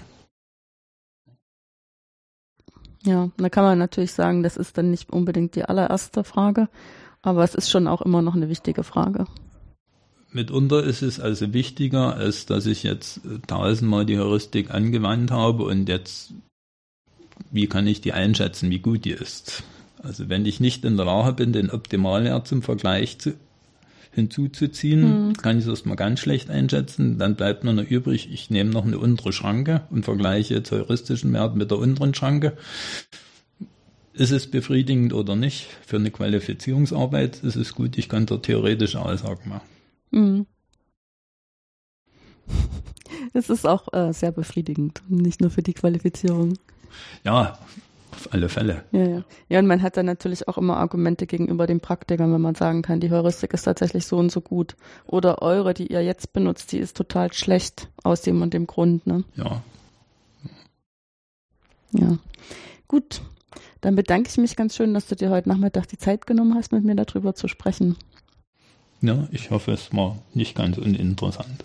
Ja, 3.03 3.29
da 3.37 3.49
kann 3.49 3.63
man 3.63 3.77
natürlich 3.77 4.11
sagen, 4.11 4.43
das 4.43 4.57
ist 4.57 4.77
dann 4.77 4.91
nicht 4.91 5.11
unbedingt 5.11 5.55
die 5.55 5.63
allererste 5.63 6.23
Frage, 6.23 6.67
aber 7.27 7.43
es 7.43 7.55
ist 7.55 7.69
schon 7.69 7.87
auch 7.87 8.01
immer 8.01 8.21
noch 8.21 8.35
eine 8.35 8.47
wichtige 8.47 8.83
Frage. 8.83 9.25
Mitunter 10.31 10.81
ist 10.81 11.01
es 11.01 11.19
also 11.19 11.51
wichtiger, 11.53 12.15
als 12.15 12.45
dass 12.45 12.65
ich 12.65 12.83
jetzt 12.83 13.19
tausendmal 13.47 14.05
die 14.05 14.17
Heuristik 14.17 14.71
angewandt 14.71 15.29
habe 15.29 15.63
und 15.63 15.89
jetzt, 15.89 16.31
wie 17.51 17.67
kann 17.67 17.85
ich 17.85 17.99
die 17.99 18.13
einschätzen, 18.13 18.69
wie 18.69 18.79
gut 18.79 19.03
die 19.03 19.11
ist. 19.11 19.63
Also 20.01 20.29
wenn 20.29 20.45
ich 20.45 20.61
nicht 20.61 20.85
in 20.85 20.95
der 20.95 21.05
Lage 21.05 21.33
bin, 21.33 21.51
den 21.51 21.69
Optimalwert 21.69 22.47
zum 22.47 22.61
Vergleich 22.61 23.19
zu, 23.19 23.33
hinzuzuziehen, 24.13 25.27
mhm. 25.27 25.33
kann 25.33 25.57
ich 25.57 25.65
es 25.65 25.69
erstmal 25.69 25.97
ganz 25.97 26.21
schlecht 26.21 26.49
einschätzen. 26.49 27.19
Dann 27.19 27.35
bleibt 27.35 27.65
nur 27.65 27.73
noch 27.73 27.83
übrig, 27.83 28.29
ich 28.31 28.49
nehme 28.49 28.69
noch 28.69 28.85
eine 28.85 28.99
untere 28.99 29.33
Schranke 29.33 29.81
und 29.89 30.05
vergleiche 30.05 30.53
jetzt 30.53 30.71
heuristischen 30.71 31.33
Wert 31.33 31.57
mit 31.57 31.71
der 31.71 31.77
unteren 31.77 32.13
Schranke. 32.13 32.57
Ist 34.17 34.31
es 34.31 34.49
befriedigend 34.49 35.13
oder 35.13 35.35
nicht? 35.35 35.67
Für 35.85 35.97
eine 35.97 36.09
Qualifizierungsarbeit 36.09 37.43
ist 37.43 37.55
es 37.55 37.75
gut, 37.75 37.99
ich 37.99 38.09
kann 38.09 38.25
da 38.25 38.37
theoretische 38.37 38.99
Aussagen 38.99 39.49
machen. 39.49 39.67
Mhm. 40.11 40.45
Es 43.33 43.49
ist 43.49 43.65
auch 43.67 43.93
äh, 43.93 44.13
sehr 44.13 44.31
befriedigend, 44.31 45.03
nicht 45.07 45.41
nur 45.41 45.51
für 45.51 45.61
die 45.61 45.73
Qualifizierung. 45.73 46.57
Ja, 47.23 47.57
auf 48.11 48.33
alle 48.33 48.49
Fälle. 48.49 48.83
Ja, 48.91 49.07
ja. 49.07 49.23
ja, 49.49 49.59
und 49.59 49.67
man 49.67 49.81
hat 49.81 49.97
dann 49.97 50.07
natürlich 50.07 50.47
auch 50.47 50.57
immer 50.57 50.77
Argumente 50.77 51.27
gegenüber 51.27 51.67
den 51.67 51.79
Praktikern, 51.79 52.33
wenn 52.33 52.41
man 52.41 52.55
sagen 52.55 52.81
kann, 52.81 52.99
die 52.99 53.11
Heuristik 53.11 53.53
ist 53.53 53.63
tatsächlich 53.63 54.07
so 54.07 54.17
und 54.17 54.31
so 54.31 54.41
gut. 54.41 54.75
Oder 55.05 55.41
eure, 55.41 55.73
die 55.73 55.87
ihr 55.87 56.03
jetzt 56.03 56.33
benutzt, 56.33 56.71
die 56.71 56.79
ist 56.79 56.97
total 56.97 57.31
schlecht 57.33 57.89
aus 58.03 58.21
dem 58.21 58.41
und 58.41 58.53
dem 58.53 58.65
Grund. 58.65 59.05
Ne? 59.05 59.23
Ja. 59.35 59.61
Ja. 61.91 62.17
Gut, 62.87 63.21
dann 63.81 63.95
bedanke 63.95 64.29
ich 64.29 64.37
mich 64.37 64.55
ganz 64.55 64.75
schön, 64.75 64.93
dass 64.93 65.07
du 65.07 65.15
dir 65.15 65.29
heute 65.29 65.49
Nachmittag 65.49 65.87
die 65.87 65.97
Zeit 65.97 66.25
genommen 66.25 66.55
hast, 66.55 66.71
mit 66.71 66.83
mir 66.83 66.95
darüber 66.95 67.35
zu 67.35 67.47
sprechen. 67.47 67.95
Ja, 69.01 69.27
ich 69.31 69.51
hoffe, 69.51 69.71
es 69.71 69.93
war 69.93 70.17
nicht 70.33 70.55
ganz 70.55 70.77
uninteressant. 70.77 71.63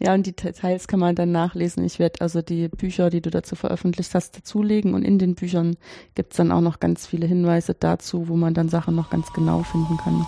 Ja, 0.00 0.14
und 0.14 0.26
die 0.26 0.34
Details 0.34 0.86
kann 0.86 1.00
man 1.00 1.16
dann 1.16 1.32
nachlesen. 1.32 1.84
Ich 1.84 1.98
werde 1.98 2.20
also 2.20 2.40
die 2.40 2.68
Bücher, 2.68 3.10
die 3.10 3.20
du 3.20 3.30
dazu 3.30 3.56
veröffentlicht 3.56 4.14
hast, 4.14 4.36
dazulegen. 4.36 4.94
Und 4.94 5.02
in 5.02 5.18
den 5.18 5.34
Büchern 5.34 5.76
gibt 6.14 6.32
es 6.32 6.36
dann 6.36 6.52
auch 6.52 6.60
noch 6.60 6.78
ganz 6.78 7.06
viele 7.06 7.26
Hinweise 7.26 7.74
dazu, 7.74 8.28
wo 8.28 8.36
man 8.36 8.54
dann 8.54 8.68
Sachen 8.68 8.94
noch 8.94 9.10
ganz 9.10 9.32
genau 9.32 9.64
finden 9.64 9.96
kann. 9.96 10.24